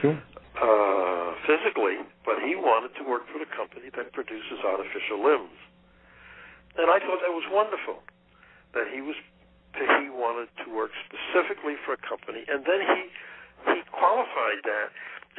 [0.00, 0.16] Sure.
[0.56, 5.58] uh, physically, but he wanted to work for the company that produces artificial limbs.
[6.76, 8.02] And I thought that was wonderful
[8.74, 9.16] that he was
[9.78, 13.00] that he wanted to work specifically for a company, and then he
[13.72, 14.88] he qualified that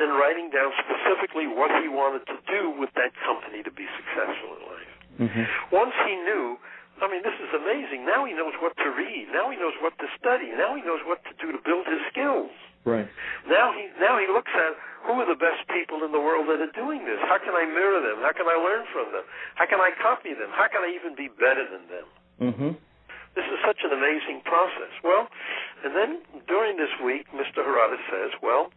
[0.01, 4.57] in writing down specifically what he wanted to do with that company to be successful
[4.57, 4.93] in life.
[5.21, 5.43] Mhm.
[5.69, 6.57] Once he knew,
[7.01, 8.05] I mean, this is amazing.
[8.05, 9.29] Now he knows what to read.
[9.31, 10.49] Now he knows what to study.
[10.49, 12.49] Now he knows what to do to build his skills.
[12.85, 13.07] Right.
[13.45, 14.73] Now he now he looks at
[15.05, 17.19] who are the best people in the world that are doing this.
[17.29, 18.21] How can I mirror them?
[18.21, 19.23] How can I learn from them?
[19.55, 20.49] How can I copy them?
[20.51, 22.07] How can I even be better than them?
[22.41, 22.77] Mhm.
[23.35, 24.93] This is such an amazing process.
[25.01, 25.25] Well,
[25.83, 27.65] and then during this week, Mr.
[27.65, 28.71] Harada says, "Well,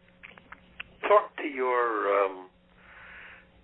[1.04, 2.48] talk to your um,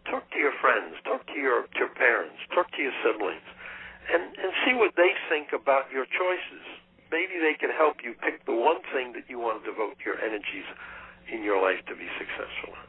[0.05, 3.48] talk to your friends, talk to your your parents, talk to your siblings,
[4.12, 6.64] and and see what they think about your choices.
[7.11, 10.20] Maybe they can help you pick the one thing that you want to devote your
[10.20, 10.68] energies
[11.28, 12.88] in your life to be successful in."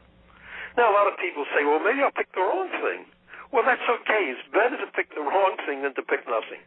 [0.76, 3.06] Now, a lot of people say, "Well, maybe I'll pick the wrong thing."
[3.50, 4.34] Well, that's okay.
[4.34, 6.60] It's better to pick the wrong thing than to pick nothing.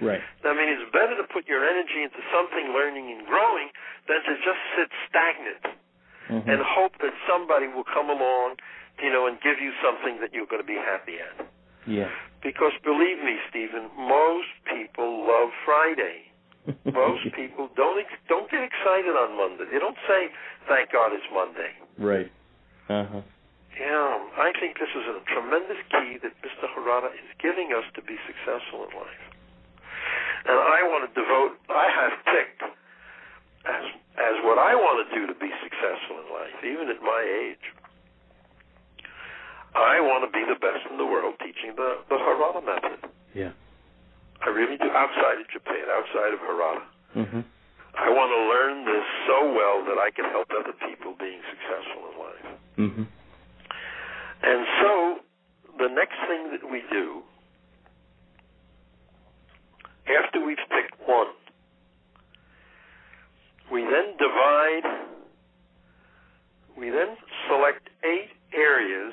[0.00, 0.22] Right.
[0.44, 3.68] I mean, it's better to put your energy into something learning and growing
[4.08, 5.64] than to just sit stagnant
[6.30, 6.48] Mhm.
[6.48, 8.58] and hope that somebody will come along,
[9.02, 11.46] you know, and give you something that you're going to be happy at.
[11.86, 12.08] Yeah.
[12.42, 16.30] Because believe me, Stephen, most people love Friday.
[16.96, 19.66] Most people don't ex- don't get excited on Monday.
[19.70, 20.30] They don't say,
[20.66, 22.32] "Thank God it's Monday." Right.
[22.88, 23.20] Uh huh.
[23.78, 26.64] Yeah, I think this is a tremendous key that Mr.
[26.72, 29.33] Harada is giving us to be successful in life.
[30.44, 32.62] And I want to devote, I have picked
[33.64, 33.84] as,
[34.20, 37.64] as what I want to do to be successful in life, even at my age.
[39.74, 43.10] I want to be the best in the world teaching the, the Harada method.
[43.34, 43.50] Yeah.
[44.44, 46.84] I really do, outside of Japan, outside of Harada.
[47.16, 47.42] mm-hmm.
[47.94, 52.02] I want to learn this so well that I can help other people being successful
[52.10, 52.46] in life.
[52.78, 53.06] Mm-hmm.
[54.42, 54.92] And so,
[55.78, 57.22] the next thing that we do,
[60.08, 61.28] after we've picked one,
[63.72, 65.06] we then divide,
[66.78, 67.16] we then
[67.48, 69.12] select eight areas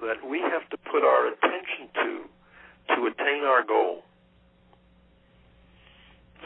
[0.00, 2.24] that we have to put our attention to
[2.94, 4.02] to attain our goal.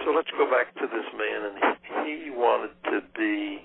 [0.04, 3.64] So let's go back to this man, and he, wanted to be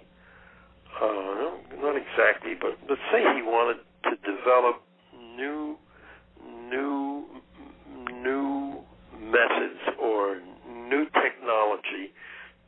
[1.01, 4.81] uh, not exactly, but let's say he wanted to develop
[5.35, 5.77] new,
[6.69, 7.25] new,
[8.23, 8.60] new
[9.31, 12.11] methods or new technology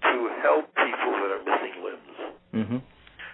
[0.04, 2.17] to help people that are missing limbs.
[2.56, 2.80] Mhm.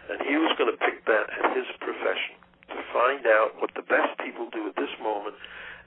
[0.10, 2.36] And he was going to pick that as his profession
[2.70, 5.36] to find out what the best people do at this moment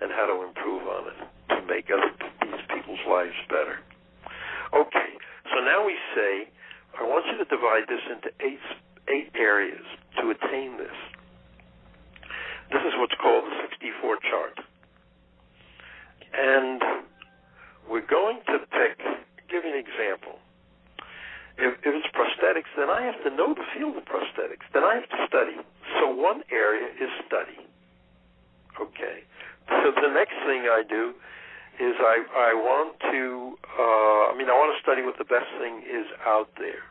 [0.01, 1.19] and how to improve on it
[1.57, 2.11] to make other
[2.43, 3.79] these people's lives better.
[4.73, 5.11] Okay,
[5.53, 6.49] so now we say,
[6.99, 9.85] I want you to divide this into eight areas
[10.21, 10.97] to attain this.
[12.71, 14.59] This is what's called the 64 chart.
[16.33, 16.81] And
[17.91, 18.97] we're going to pick,
[19.51, 20.39] give you an example.
[21.59, 24.65] If, if it's prosthetics, then I have to know the field of prosthetics.
[24.73, 25.57] Then I have to study.
[26.01, 27.61] So one area is study.
[28.81, 29.25] Okay.
[29.69, 31.13] So the next thing I do
[31.81, 35.49] is I, I want to, uh, I mean, I want to study what the best
[35.61, 36.85] thing is out there.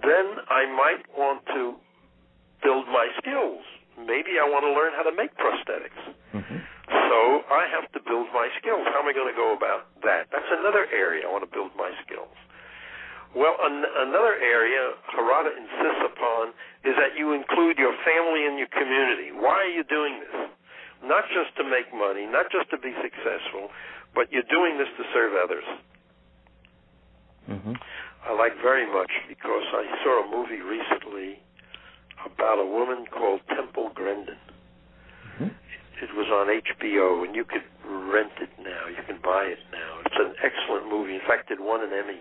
[0.00, 1.76] Then I might want to
[2.64, 3.60] build my skills.
[4.00, 6.00] Maybe I want to learn how to make prosthetics.
[6.32, 6.64] Mhm.
[6.88, 8.80] So I have to build my skills.
[8.88, 10.30] How am I going to go about that?
[10.32, 12.32] That's another area I want to build my skills.
[13.34, 16.52] Well, an- another area Harada insists upon
[16.84, 19.32] is that you include your family and your community.
[19.32, 20.48] Why are you doing this?
[21.02, 23.70] Not just to make money, not just to be successful,
[24.14, 25.64] but you're doing this to serve others.
[27.48, 27.76] Mhm.
[28.24, 31.40] I like very much because I saw a movie recently
[32.24, 34.38] about a woman called Temple Grandin.
[35.40, 35.50] Mhm.
[36.02, 37.64] It was on HBO, and you could
[38.12, 38.86] rent it now.
[38.92, 40.00] You can buy it now.
[40.04, 41.14] It's an excellent movie.
[41.14, 42.20] In fact, it won an Emmy.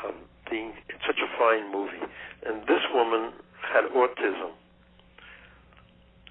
[0.00, 0.14] Um,
[0.50, 2.00] being it's such a fine movie.
[2.46, 4.56] And this woman had autism,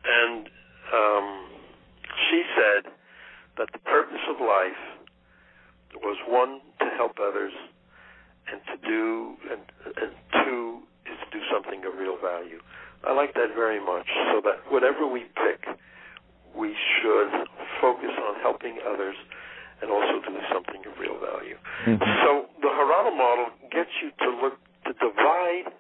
[0.03, 0.49] and
[0.91, 1.47] um,
[2.29, 2.91] she said
[3.57, 4.83] that the purpose of life
[6.01, 7.53] was one to help others,
[8.51, 9.61] and to do and,
[10.01, 10.11] and
[10.43, 12.59] two is to do something of real value.
[13.05, 14.07] I like that very much.
[14.33, 15.63] So that whatever we pick,
[16.55, 17.47] we should
[17.81, 19.15] focus on helping others
[19.81, 21.57] and also doing something of real value.
[21.85, 22.23] Mhm.
[22.23, 25.71] So the Harada model gets you to look to divide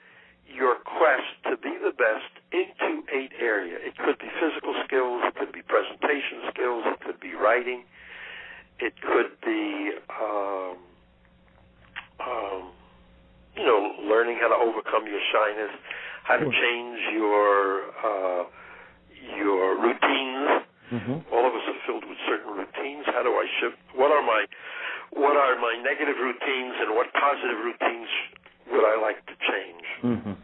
[0.47, 3.81] your quest to be the best into eight areas.
[3.85, 7.85] It could be physical skills, it could be presentation skills, it could be writing,
[8.79, 10.77] it could be um,
[12.19, 12.71] um,
[13.55, 15.71] you know learning how to overcome your shyness,
[16.23, 18.43] how to change your uh,
[19.37, 20.58] your routines.
[20.91, 21.31] Mhm.
[21.31, 23.05] All of us are filled with certain routines.
[23.07, 23.77] How do I shift?
[23.93, 24.45] What are my
[25.11, 28.09] what are my negative routines and what positive routines
[28.69, 29.85] would I like to change?
[30.03, 30.35] Mhm.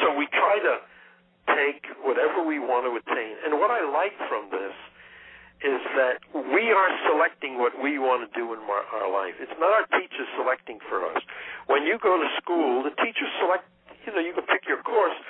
[0.00, 0.80] So we try to
[1.48, 3.36] take whatever we want to attain.
[3.44, 4.74] And what I like from this
[5.62, 9.34] is that we are selecting what we want to do in our, our life.
[9.40, 11.22] It's not our teachers selecting for us.
[11.66, 13.64] When you go to school, the teachers select,
[14.06, 15.29] you know, you can pick your course, but you're pretty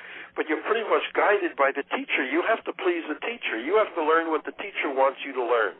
[0.91, 2.27] much guided by the teacher.
[2.27, 3.57] You have to please the teacher.
[3.57, 5.75] You have to learn what the teacher wants you to learn.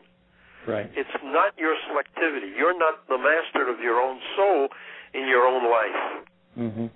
[0.65, 0.89] Right.
[0.95, 2.55] It's not your selectivity.
[2.55, 4.69] You're not the master of your own soul
[5.13, 6.25] in your own life.
[6.57, 6.89] Mhm.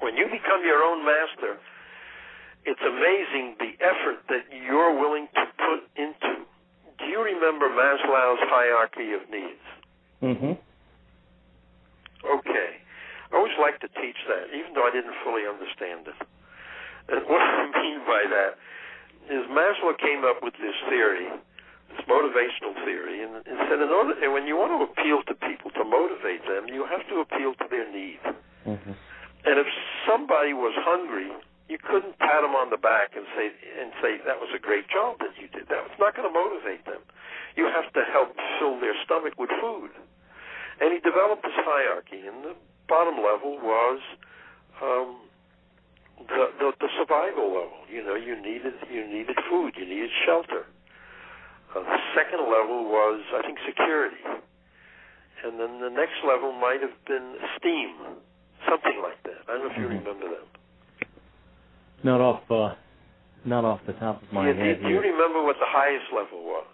[0.00, 1.58] When you become your own master,
[2.64, 6.46] it's amazing the effort that you're willing to put into.
[6.98, 9.66] Do you remember Maslow's hierarchy of needs?
[10.22, 10.52] Mm-hmm.
[12.24, 12.76] Okay.
[13.32, 16.14] I always like to teach that, even though I didn't fully understand it.
[17.08, 18.58] And what I mean by that
[19.30, 21.30] is Maslow came up with this theory,
[21.94, 25.34] this motivational theory, and, and said in order, and when you want to appeal to
[25.46, 28.20] people to motivate them, you have to appeal to their need.
[28.66, 28.94] Mhm.
[29.44, 29.66] And if
[30.06, 31.30] somebody was hungry,
[31.68, 34.86] you couldn't pat them on the back and say and say that was a great
[34.88, 35.68] job that you did.
[35.68, 37.00] That was not going to motivate them.
[37.56, 39.90] You have to help fill their stomach with food.
[40.80, 42.54] And he developed this hierarchy, and the
[42.88, 44.00] bottom level was
[44.82, 45.16] um,
[46.18, 47.80] the, the the survival level.
[47.90, 50.66] You know, you needed you needed food, you needed shelter.
[51.74, 54.20] Uh, the second level was, I think, security,
[55.44, 58.20] and then the next level might have been esteem,
[58.68, 59.40] something like that.
[59.48, 59.98] I don't know if you Mhm.
[60.04, 60.46] remember them.
[62.04, 62.50] Not off.
[62.50, 62.74] Uh,
[63.44, 66.12] not off the top of my Yeah, head do, do you remember what the highest
[66.12, 66.66] level was?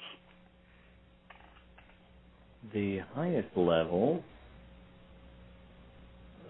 [2.73, 4.23] The highest level.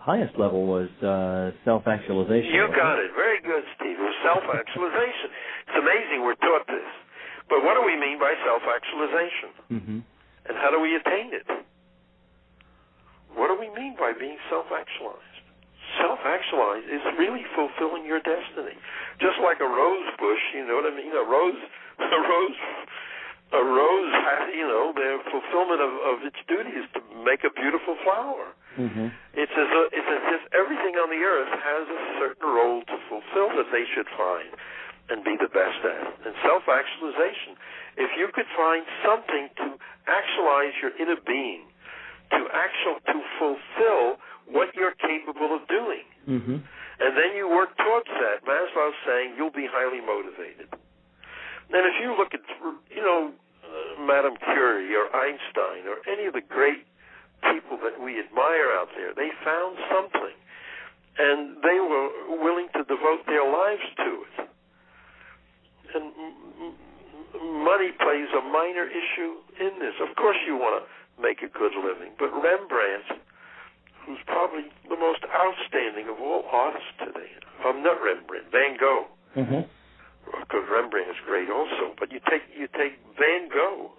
[0.01, 2.55] Highest level was uh, self-actualization.
[2.55, 3.11] You got it.
[3.15, 3.99] Very good, Steve.
[3.99, 5.29] It was self-actualization.
[5.69, 6.89] It's amazing we're taught this.
[7.49, 9.51] But what do we mean by self-actualization?
[9.73, 9.99] Mhm.
[10.49, 11.45] And how do we attain it?
[13.37, 15.37] What do we mean by being self-actualized?
[16.01, 18.77] Self-actualized is really fulfilling your destiny.
[19.21, 21.13] Just like a rose bush, you know what I mean?
[21.13, 21.61] A rose,
[21.99, 22.61] a rose,
[23.53, 27.51] a rose has, you know, the fulfillment of, of its duty is to make a
[27.51, 28.53] beautiful flower.
[28.79, 29.11] Mhm.
[29.35, 32.97] It's as, a, it's as if everything on the earth has a certain role to
[33.11, 34.49] fulfill that they should find
[35.11, 36.14] and be the best at.
[36.27, 37.57] And self-actualization,
[37.97, 39.67] if you could find something to
[40.07, 41.67] actualize your inner being,
[42.31, 44.07] to actual to fulfill
[44.47, 46.61] what you're capable of doing, Mhm.
[47.01, 50.69] and then you work towards that, Maslow's saying you'll be highly motivated.
[51.71, 52.41] And if you look at,
[52.91, 53.33] you know,
[53.64, 56.85] uh, Madame Curie or Einstein or any of the great
[57.42, 60.37] people that we admire out there, they found something,
[61.18, 62.09] and they were
[62.42, 64.37] willing to devote their lives to it.
[65.94, 69.94] And m- m- money plays a minor issue in this.
[70.01, 73.22] Of course, you want to make a good living, but Rembrandt,
[74.07, 77.31] who's probably the most outstanding of all artists today,
[77.64, 79.66] I'm not Rembrandt, Van Gogh Mhm.
[80.40, 81.94] because Rembrandt is great also.
[81.98, 83.92] But you take you take Van Gogh.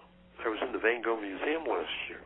[0.44, 2.22] I was in the Van Gogh Museum last year,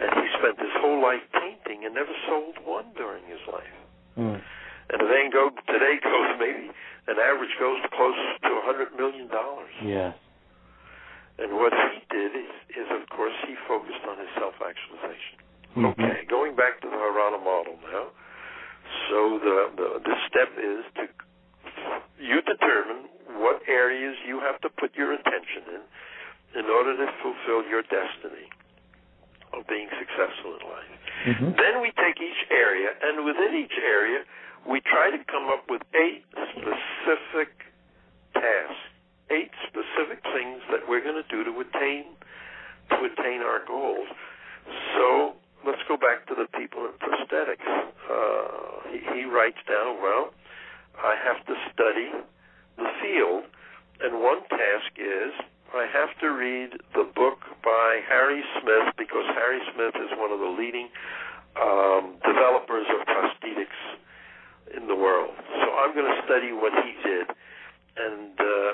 [0.00, 3.76] and he spent his whole life painting and never sold one during his life.
[4.16, 4.40] Mm.
[4.90, 6.72] And a Van Gogh today goes maybe
[7.06, 9.70] an average goes close to a hundred million dollars.
[9.84, 10.16] Yes.
[11.38, 15.36] And what he did is, is of course he focused on his self-actualization.
[15.76, 15.94] Mhm.
[15.94, 18.10] Okay, going back to the Harada model now.
[19.08, 21.04] So the, the the step is to
[22.18, 23.08] you determine
[23.38, 25.82] what areas you have to put your attention in
[26.60, 28.50] in order to fulfill your destiny
[29.52, 30.92] of being successful in life.
[31.26, 31.56] Mhm.
[31.56, 34.24] Then we take each area, and within each area,
[34.64, 37.50] we try to come up with eight specific
[38.34, 38.82] tasks,
[39.30, 42.04] eight specific things that we're going to do to attain
[42.90, 44.08] to attain our goals.
[44.96, 47.66] So let's go back to the people in prosthetics.
[48.10, 50.34] Uh, he, he writes down, well,
[50.98, 52.10] I have to study
[52.76, 53.44] the field,
[54.00, 55.32] and one task is
[55.70, 60.42] I have to read the book by Harry Smith because Harry Smith is one of
[60.42, 60.90] the leading
[61.54, 63.80] um, developers of prosthetics
[64.74, 65.30] in the world.
[65.38, 67.26] So I'm going to study what he did,
[68.02, 68.70] and uh,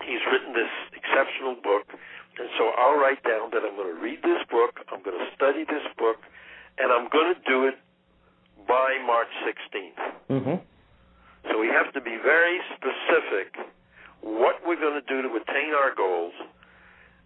[0.00, 1.92] he's written this exceptional book.
[2.40, 5.28] And so I'll write down that I'm going to read this book, I'm going to
[5.36, 6.24] study this book,
[6.80, 7.76] and I'm going to do it
[8.66, 10.00] by March 16th.
[10.30, 10.56] Mm-hmm.
[11.52, 13.76] So we have to be very specific
[14.22, 16.32] what we're going to do to attain our goals,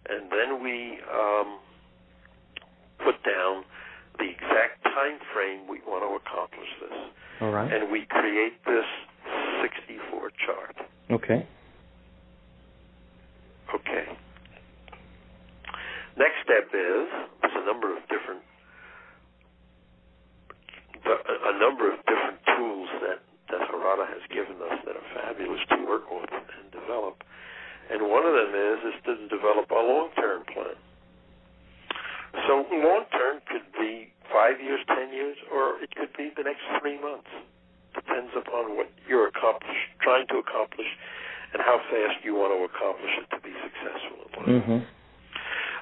[0.09, 1.59] and then we um,
[3.03, 3.63] put down
[4.19, 6.97] the exact time frame we want to accomplish this.
[7.41, 7.71] All right.
[7.71, 8.85] And we create this
[9.61, 10.75] 64 chart.
[11.11, 11.47] Okay.
[13.73, 14.05] Okay.
[16.17, 17.07] Next step is
[17.41, 18.41] there's a number of different
[21.05, 23.19] a number of different tools that
[23.53, 27.21] that Harada has given us that are fabulous to work with and develop.
[27.93, 30.77] And one of them is is to develop a long-term plan.
[32.49, 36.97] So long-term could be five years, ten years, or it could be the next three
[36.97, 37.29] months.
[37.93, 40.89] Depends upon what you're accomplish, trying to accomplish
[41.53, 44.49] and how fast you want to accomplish it to be successful in life.
[44.49, 44.79] Mm-hmm.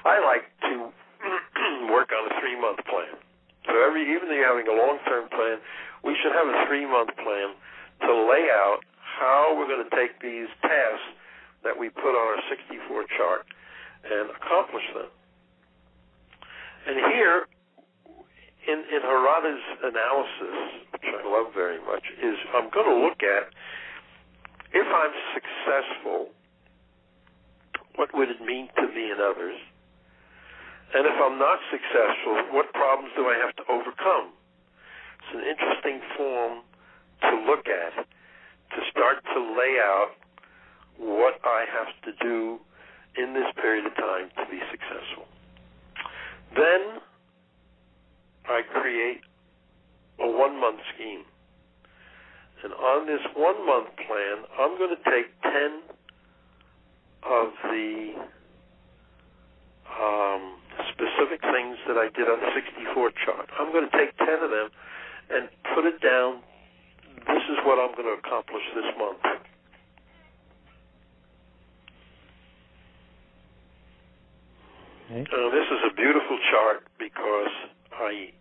[0.03, 0.91] I like to
[1.95, 3.15] work on a three-month plan.
[3.71, 5.63] So every, even though you're having a long-term plan,
[6.03, 7.53] we should have a three-month plan
[8.07, 11.13] to lay out how we're going to take these tasks
[11.63, 13.45] that we put on our 64 chart
[14.05, 15.11] and accomplish them.
[16.87, 17.45] And here,
[18.67, 20.57] in, in Harada's analysis,
[20.93, 23.53] which I love very much, is I'm going to look at
[24.73, 26.29] if I'm successful,
[27.95, 29.59] what would it mean to me and others?
[30.93, 34.33] And if I'm not successful, what problems do I have to overcome?
[35.31, 36.59] It's an interesting form
[37.21, 40.11] to look at, to start to lay out
[40.97, 42.59] what I have to do
[43.15, 45.23] in this period of time to be successful.
[46.55, 46.99] Then
[48.43, 49.21] I create
[50.19, 51.23] a one month scheme.
[52.63, 55.81] And on this one month plan, I'm going to take 10
[57.23, 58.13] of the
[59.95, 60.59] um,
[60.91, 63.49] specific things that I did on the 64 chart.
[63.57, 64.69] I'm going to take 10 of them
[65.31, 66.43] and put it down.
[67.27, 69.23] This is what I'm going to accomplish this month.
[75.11, 75.27] Okay.
[75.27, 77.51] Uh, this is a beautiful chart because
[77.91, 78.31] I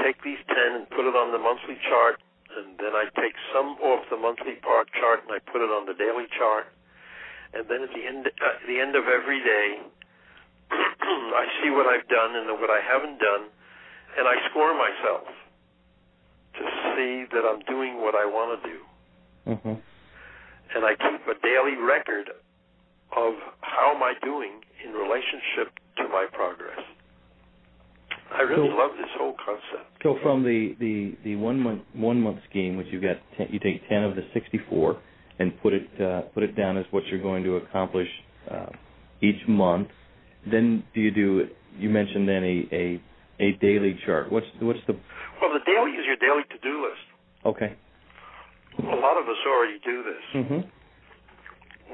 [0.00, 2.20] take these 10 and put it on the monthly chart,
[2.56, 5.84] and then I take some off the monthly part chart and I put it on
[5.84, 6.68] the daily chart.
[7.52, 9.84] And then at the end, uh, the end of every day,
[10.72, 13.46] I see what I've done and what I haven't done,
[14.18, 15.28] and I score myself
[16.96, 18.78] see that I'm doing what I want to do.
[19.50, 19.76] Mm-hmm.
[20.76, 22.30] And I keep a daily record
[23.16, 26.80] of how am I doing in relationship to my progress.
[28.32, 30.02] I really So- love this whole concept.
[30.02, 33.58] So from the, the, the one month one month scheme, which you got, 10, you
[33.60, 35.00] take ten of the sixty four
[35.38, 38.08] and put it uh, put it down as what you're going to accomplish
[38.50, 38.66] uh,
[39.22, 39.88] each month.
[40.50, 41.48] Then do you do?
[41.78, 43.02] You mentioned then a, a
[43.40, 44.30] a daily chart.
[44.30, 44.96] What's what's the
[45.44, 47.04] Well, the daily is your daily to-do list.
[47.44, 47.76] okay?
[48.80, 50.24] A lot of us already do this.
[50.34, 50.60] Mm-hmm.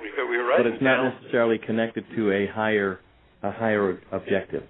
[0.00, 1.14] We, we But it's not down.
[1.18, 3.00] necessarily connected to a higher
[3.42, 4.62] a higher objective.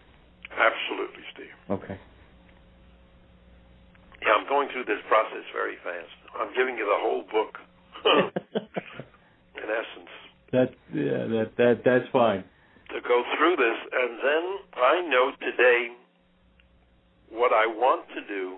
[0.51, 1.53] Absolutely, Steve.
[1.69, 1.99] Okay.
[4.23, 6.17] Yeah, I'm going through this process very fast.
[6.41, 7.59] I'm giving you the whole book,
[9.61, 10.13] in essence,
[10.53, 12.45] that yeah that that that's fine.
[12.95, 14.45] to go through this, and then
[14.83, 15.89] I know today
[17.31, 18.57] what I want to do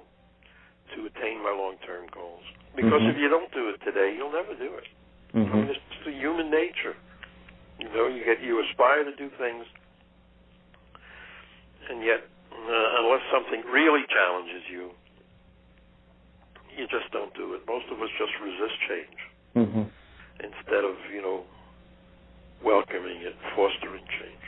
[0.97, 2.45] to attain my long-term goals.
[2.77, 3.11] Because Mhm.
[3.11, 4.87] if you don't do it today, you'll never do it.
[5.35, 5.71] I mean, Mm-hmm.
[5.71, 6.97] it's just a human nature.
[7.79, 9.67] You know, you get you aspire to do things,
[11.91, 12.23] and yet,
[12.53, 14.91] uh, unless something really challenges you,
[16.77, 17.67] you just don't do it.
[17.67, 19.19] Most of us just resist change
[19.57, 19.83] Mm-hmm.
[20.45, 21.45] instead of you know
[22.65, 24.45] welcoming it, fostering change.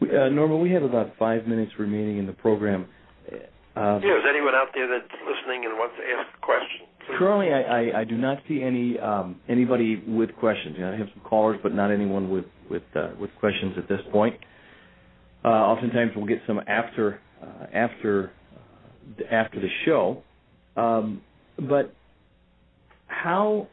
[0.00, 2.86] We, uh, Norma, we have about five minutes remaining in the program.
[3.76, 6.86] Uh, Yeah, is anyone out there that's listening and wants to ask a question?
[7.06, 7.18] Please.
[7.18, 10.76] Currently, I, I, I do not see any um, anybody with questions.
[10.78, 13.88] You know, I have some callers, but not anyone with with uh, with questions at
[13.88, 14.36] this point.
[15.44, 20.22] Uh, oftentimes, we'll get some after uh, after uh, after the show.
[20.76, 21.20] Um,
[21.58, 21.92] but
[23.06, 23.68] how?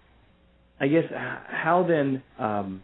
[0.79, 2.23] I guess how then?
[2.39, 2.81] Um,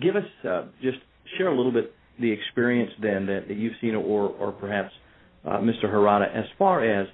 [0.00, 0.98] give us uh, just
[1.36, 4.92] share a little bit the experience then that, that you've seen, or or perhaps
[5.52, 5.84] Mr.
[5.84, 7.08] Harada, as far as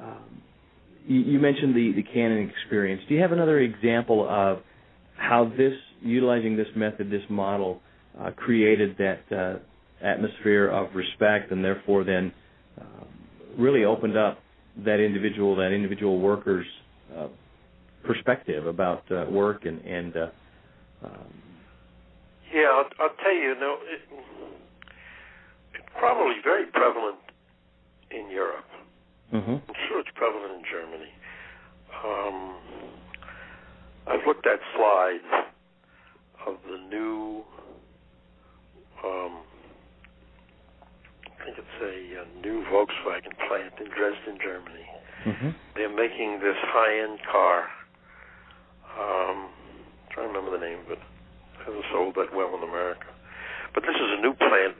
[0.00, 0.42] um,
[1.06, 3.02] you, mentioned the, Canon experience.
[3.08, 4.60] Do you have another example of
[5.16, 7.80] how this, utilizing this method, this model,
[8.18, 9.58] uh, created that uh,
[10.04, 12.32] atmosphere of respect and therefore then
[12.80, 13.06] um,
[13.58, 14.38] really opened up
[14.84, 16.66] that individual, that individual worker's
[17.16, 17.28] uh,
[18.04, 20.28] perspective about uh, work and, uh,
[21.04, 21.12] um,
[22.52, 23.54] Yeah, I'll, tell you.
[23.60, 24.00] No, it,
[25.98, 27.19] probably very prevalent
[28.10, 28.66] in Europe.
[29.32, 29.62] Mm-hmm.
[29.62, 31.12] I'm sure it's prevalent in Germany.
[32.04, 32.56] Um,
[34.06, 35.46] I've looked at slides
[36.46, 37.44] of the new,
[39.04, 39.44] um,
[41.38, 44.86] I think it's a, a new Volkswagen plant in Dresden, Germany.
[45.26, 45.50] Mm-hmm.
[45.76, 47.68] They're making this high-end car.
[48.98, 53.06] Um, I'm trying to remember the name, but it hasn't sold that well in America.
[53.74, 54.74] But this is a new plant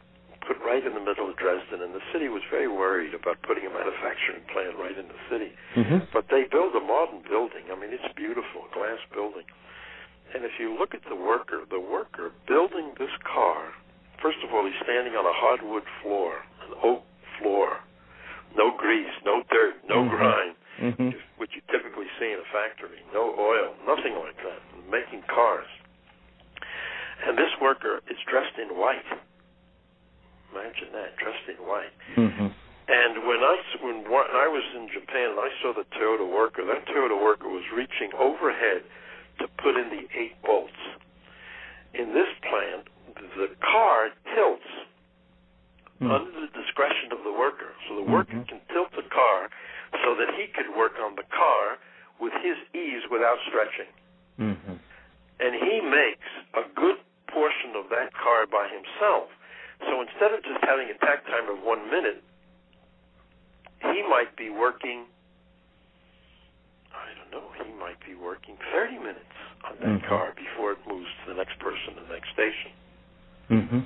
[0.46, 3.66] put right in the middle of Dresden, and the city was very worried about putting
[3.66, 5.52] a manufacturing plant right in the city.
[5.76, 5.98] Mm-hmm.
[6.12, 7.68] But they build a modern building.
[7.70, 9.44] I mean, it's beautiful, a glass building.
[10.34, 13.74] And if you look at the worker, the worker building this car,
[14.22, 17.02] first of all, he's standing on a hardwood floor, an oak
[17.38, 17.80] floor,
[18.56, 20.10] no grease, no dirt, no Mhm.
[20.10, 21.10] grime, Mm-hmm.
[21.36, 25.68] which you typically see in a factory, no oil, nothing like that, making cars.
[27.26, 29.04] And this worker is dressed in white.
[30.52, 31.94] Imagine that, dressed in white.
[32.16, 32.48] Mm-hmm.
[32.90, 36.86] And when I when I was in Japan and I saw the Toyota worker, that
[36.90, 38.82] Toyota worker was reaching overhead
[39.38, 40.74] to put in the eight bolts.
[41.94, 42.88] In this plant,
[43.36, 44.66] the car tilts
[46.00, 46.16] Mm-hmm.
[46.16, 47.76] under the discretion of the worker.
[47.86, 48.48] So the worker Mhm.
[48.48, 49.50] can tilt the car
[50.02, 51.76] so that he could work on the car
[52.18, 53.92] with his ease without stretching.
[54.40, 54.76] Mm-hmm.
[55.40, 56.24] And he makes
[56.54, 56.96] a good
[57.28, 59.28] portion of that car by himself.
[59.88, 62.22] So instead of just having a takt time of one minute,
[63.80, 65.06] he might be working,
[66.92, 70.08] I don't know, he might be working 30 minutes on that Mhm.
[70.08, 72.72] car before it moves to the next person, the next station.
[73.50, 73.80] Mm-hmm.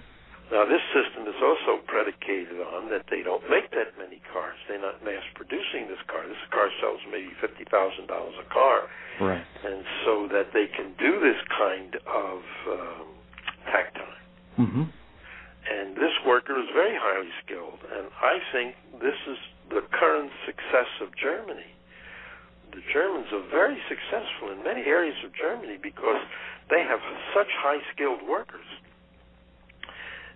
[0.52, 4.58] Now, this system is also predicated on that they don't make that many cars.
[4.68, 6.26] They're not mass producing this car.
[6.28, 8.88] This car sells maybe $50,000 a car.
[9.20, 9.44] Right.
[9.64, 13.06] And so that they can do this kind of um,
[13.72, 14.04] time.
[14.58, 14.82] Mm-hmm.
[15.64, 17.80] And this worker is very highly skilled.
[17.88, 19.38] And I think this is
[19.70, 21.66] the current success of Germany.
[22.72, 26.20] The Germans are very successful in many areas of Germany because
[26.68, 27.00] they have
[27.32, 28.66] such high skilled workers.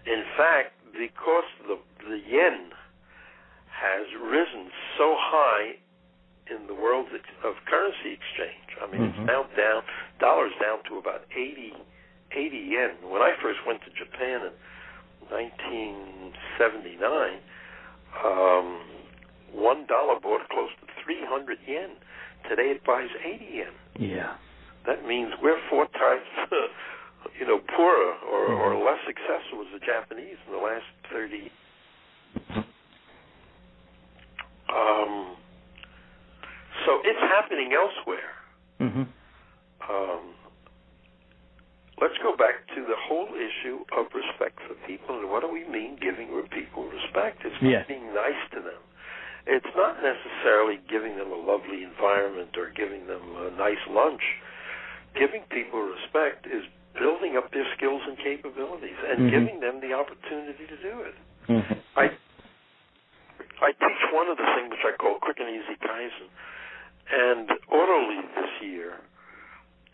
[0.07, 1.77] In fact, because the,
[2.09, 2.71] the yen
[3.69, 5.77] has risen so high
[6.49, 7.07] in the world
[7.45, 9.09] of currency exchange, I mean, Mhm.
[9.11, 9.83] it's now down,
[10.19, 11.75] dollar's down to about 80,
[12.33, 12.91] 80 yen.
[13.03, 14.53] When I first went to Japan in
[15.31, 17.41] 1979,
[18.25, 18.81] um,
[19.53, 21.91] one dollar bought close to 300 yen.
[22.49, 23.73] Today it buys 80 yen.
[23.99, 24.35] Yeah.
[24.87, 26.23] That means we're four times,
[27.39, 28.85] you know, poorer or, or Mhm.
[28.87, 31.51] less successful as the Japanese in the last 30.
[34.69, 35.37] Um,
[36.85, 38.35] so it's happening elsewhere.
[38.81, 39.03] Mm-hmm.
[39.91, 40.35] Um,
[42.01, 45.65] let's go back to the whole issue of respect for people and what do we
[45.67, 47.45] mean giving people respect?
[47.45, 47.87] It's not Yes.
[47.87, 48.83] being nice to them.
[49.47, 54.23] It's not necessarily giving them a lovely environment or giving them a nice lunch.
[55.15, 59.31] Giving people respect is building up their skills and capabilities and Mhm.
[59.31, 61.15] giving them the opportunity to do it.
[61.49, 61.75] Mm-hmm.
[61.97, 62.11] I
[63.61, 66.29] I teach one of the things which I call quick and easy Kaizen.
[67.11, 69.01] And orally this year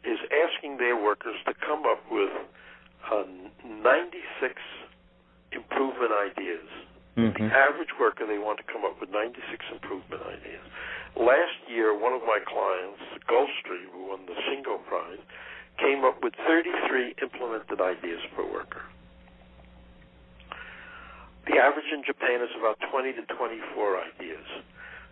[0.05, 2.31] is asking their workers to come up with
[3.11, 3.25] uh,
[3.65, 4.61] 96
[5.53, 6.69] improvement ideas.
[7.17, 7.47] Mm-hmm.
[7.47, 9.41] The average worker, they want to come up with 96
[9.73, 10.65] improvement ideas.
[11.15, 12.99] Last year, one of my clients,
[13.31, 15.23] Gulfstream, who won the Shingo Prize,
[15.79, 18.83] came up with 33 implemented ideas per worker.
[21.47, 24.49] The average in Japan is about 20 to 24 ideas.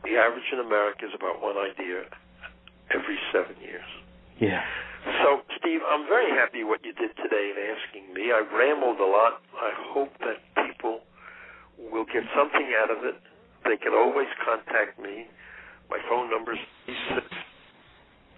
[0.03, 2.09] The average in America is about one idea
[2.91, 3.87] every seven years.
[4.41, 4.63] Yeah.
[5.23, 8.31] So, Steve, I'm very happy what you did today in asking me.
[8.31, 9.43] I rambled a lot.
[9.55, 11.01] I hope that people
[11.79, 13.17] will get something out of it.
[13.65, 15.27] They can always contact me.
[15.91, 16.59] My phone number is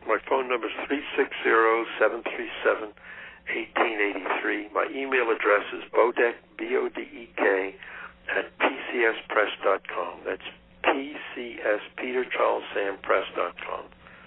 [0.06, 2.92] my phone number is three six zero seven three seven
[3.48, 4.68] eighteen eighty three.
[4.74, 7.74] My email address is bodek b o d e k
[8.36, 10.20] at pcspress.com.
[10.26, 10.48] That's
[10.84, 13.84] pcs Peter Charles Sam Press.com.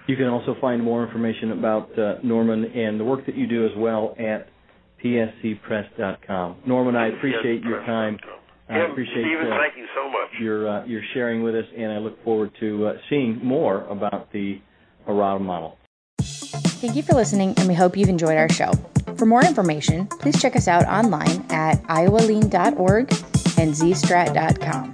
[0.08, 3.66] You can also find more information about uh, Norman and the work that you do
[3.66, 4.48] as well at
[5.04, 6.56] pscpress.com.
[6.66, 8.18] Norman, I appreciate your time.
[8.70, 10.30] I Yeah, appreciate Stephen, uh, thank you so much.
[10.42, 14.32] your uh, your sharing with us, and I look forward to uh, seeing more about
[14.34, 14.60] the
[15.08, 15.78] Harada model.
[16.22, 18.72] Thank you for listening, and we hope you've enjoyed our show.
[19.18, 23.10] For more information, please check us out online at iowalean.org
[23.58, 24.94] and zstrat.com.